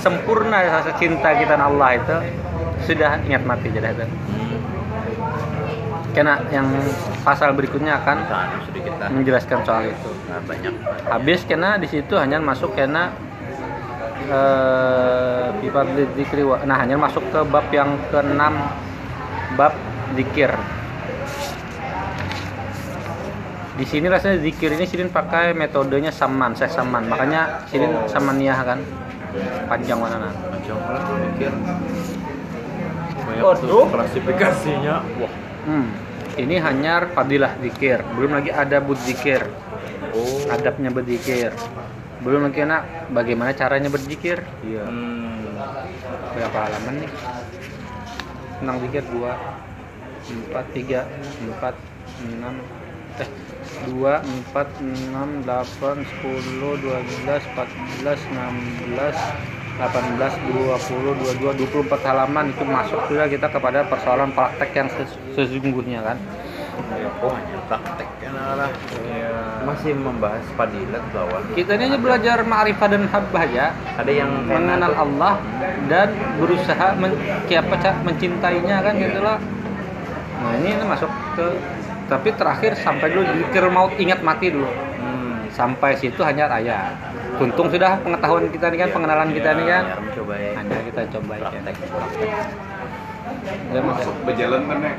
sempurna 0.00 0.64
rasa 0.64 0.96
cinta 0.96 1.34
kita 1.36 1.58
Allah 1.58 1.98
itu 1.98 2.16
sudah 2.84 3.20
ingat 3.24 3.42
mati 3.48 3.68
jadi 3.72 3.92
itu. 3.96 4.06
Karena 6.14 6.38
yang 6.54 6.70
pasal 7.26 7.58
berikutnya 7.58 7.98
akan 7.98 8.16
lah. 8.30 9.10
menjelaskan 9.10 9.66
soal 9.66 9.90
itu. 9.90 10.10
Nah, 10.30 10.38
banyak. 10.46 10.72
habis 11.10 11.40
karena 11.42 11.74
di 11.74 11.90
situ 11.90 12.14
hanya 12.14 12.38
masuk 12.38 12.72
karena 12.78 13.10
eh 14.24 15.52
dzikri 16.16 16.46
wa- 16.46 16.62
nah 16.64 16.80
hanya 16.80 16.96
masuk 16.96 17.28
ke 17.28 17.40
bab 17.44 17.68
yang 17.68 17.98
keenam 18.08 18.56
bab 19.52 19.76
zikir 20.16 20.48
di 23.74 23.82
sini 23.82 24.06
rasanya 24.06 24.38
zikir 24.38 24.70
ini 24.70 24.86
Sirin 24.86 25.10
pakai 25.10 25.50
metodenya 25.50 26.14
saman 26.14 26.54
saya 26.54 26.70
saman. 26.70 27.10
Makanya 27.10 27.66
Sirin 27.66 27.90
samaniyah 28.06 28.62
kan? 28.62 28.78
Panjang 29.66 29.98
mana 29.98 30.30
Macam 30.30 30.78
lah 30.94 31.02
Waduh. 33.40 33.86
klasifikasinya. 33.90 34.94
Wah. 35.18 35.32
hmm. 35.66 35.86
ini 36.34 36.58
hanya 36.58 37.06
fadilah 37.14 37.54
zikir 37.62 38.02
belum 38.14 38.34
lagi 38.34 38.50
ada 38.50 38.78
bud 38.78 38.98
zikir 39.02 39.42
Oh. 40.14 40.46
adabnya 40.46 40.94
berzikir 40.94 41.50
belum 42.22 42.46
lagi 42.46 42.62
nak 42.62 43.10
bagaimana 43.10 43.50
caranya 43.50 43.90
berzikir 43.90 44.46
Iya. 44.62 44.86
Hmm. 44.86 45.58
berapa 46.38 46.58
halaman 46.70 47.02
nih 47.02 47.10
tentang 48.62 48.78
zikir 48.86 49.02
dua 49.10 49.32
empat 50.24 50.66
tiga 50.70 51.00
empat 51.42 51.74
enam 52.22 52.54
eh 53.18 53.28
dua 53.90 54.22
empat 54.22 54.68
enam 54.78 55.42
delapan 55.42 55.96
sepuluh 56.06 56.78
dua 56.78 56.98
belas 57.02 57.42
empat 57.54 57.68
belas 57.98 58.20
enam 58.30 58.54
belas 58.86 59.16
delapan 59.74 60.04
belas 60.14 60.34
dua 60.46 60.76
puluh 60.86 61.12
dua 61.18 61.32
dua 61.38 61.52
dua 61.58 61.68
puluh 61.68 61.84
empat 61.86 62.00
halaman 62.06 62.44
itu 62.54 62.62
masuk 62.62 63.00
sudah 63.10 63.26
kita 63.26 63.46
kepada 63.50 63.82
persoalan 63.90 64.30
praktek 64.30 64.70
yang 64.74 64.88
ses- 64.94 65.18
sesungguhnya 65.34 66.02
kan 66.02 66.18
Oh, 67.22 67.30
hanya 67.30 67.56
praktek 67.70 68.10
lah. 68.34 68.68
Masih 69.62 69.94
membahas 69.96 70.42
fadilat 70.58 71.00
lawan. 71.14 71.40
kita 71.54 71.78
ini 71.78 71.88
aja 71.88 71.98
belajar 72.02 72.38
ma'rifah 72.42 72.88
dan 72.90 73.06
habbah 73.08 73.44
ya 73.48 73.70
Ada 73.96 74.12
yang 74.12 74.44
mengenal. 74.44 74.92
Allah 74.92 75.38
dan 75.88 76.12
berusaha 76.36 76.98
men, 76.98 77.14
apa 77.48 77.76
mencintainya 78.04 78.76
kan 78.84 78.92
gitu 78.98 79.18
loh. 79.22 79.38
Nah 80.42 80.52
ini, 80.60 80.76
ini 80.76 80.84
masuk 80.84 81.08
ke 81.38 81.46
tapi 82.10 82.28
terakhir 82.36 82.76
sampai 82.76 83.08
dulu 83.08 83.24
zikir 83.24 83.64
maut 83.72 83.94
ingat 83.96 84.20
mati 84.20 84.52
dulu. 84.52 84.68
Sampai 85.54 85.94
situ 85.94 86.18
hanya 86.20 86.50
ayat. 86.50 86.92
Untung 87.38 87.70
sudah 87.70 87.94
pengetahuan 87.98 88.50
kita 88.50 88.66
ini 88.68 88.76
kan, 88.76 88.88
pengenalan 88.90 89.30
kita 89.30 89.54
ini 89.54 89.64
kan. 89.64 89.82
Ya, 89.86 90.22
ya. 90.34 90.52
Hanya 90.58 90.78
kita 90.84 91.00
coba 91.10 91.32
ya. 91.32 91.42
Praktek. 91.46 91.74
Ya, 93.70 93.80
Mas. 93.80 94.02
berjalan 94.20 94.62
kan 94.64 94.78
nek 94.80 94.96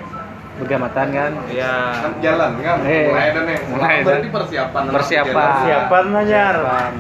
Begamatan 0.56 1.08
kan. 1.12 1.32
Ya. 1.52 1.76
kan 2.00 2.12
jalan 2.22 2.52
kan 2.58 2.78
Eh, 2.82 3.12
mulai 3.12 3.28
ada 3.28 3.42
nek 3.44 3.60
mulai 3.68 3.94
ada. 3.94 4.06
berarti 4.08 4.30
persiapan 4.32 4.84
Persiapan. 4.90 5.36
Persiapan 5.52 6.04
aja. 6.16 6.44
Persiapan. 6.56 6.92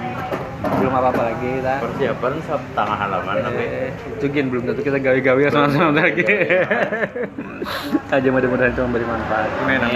Belum 0.76 0.94
apa-apa 0.94 1.22
lagi 1.24 1.48
kita. 1.56 1.74
Persiapan 1.80 2.34
sab 2.44 2.62
tengah 2.74 2.98
halaman 2.98 3.36
tapi 3.40 3.64
Eh, 3.64 3.90
itu 4.12 4.26
gin 4.28 4.46
belum 4.50 4.64
tentu 4.66 4.82
kita 4.84 4.98
gawe-gawe 5.00 5.42
sama-sama 5.50 5.92
lagi. 5.96 6.26
Aja 8.16 8.28
mudah-mudahan 8.28 8.72
itu 8.72 8.82
memberi 8.84 9.06
manfaat. 9.06 9.50
Amin. 9.64 9.80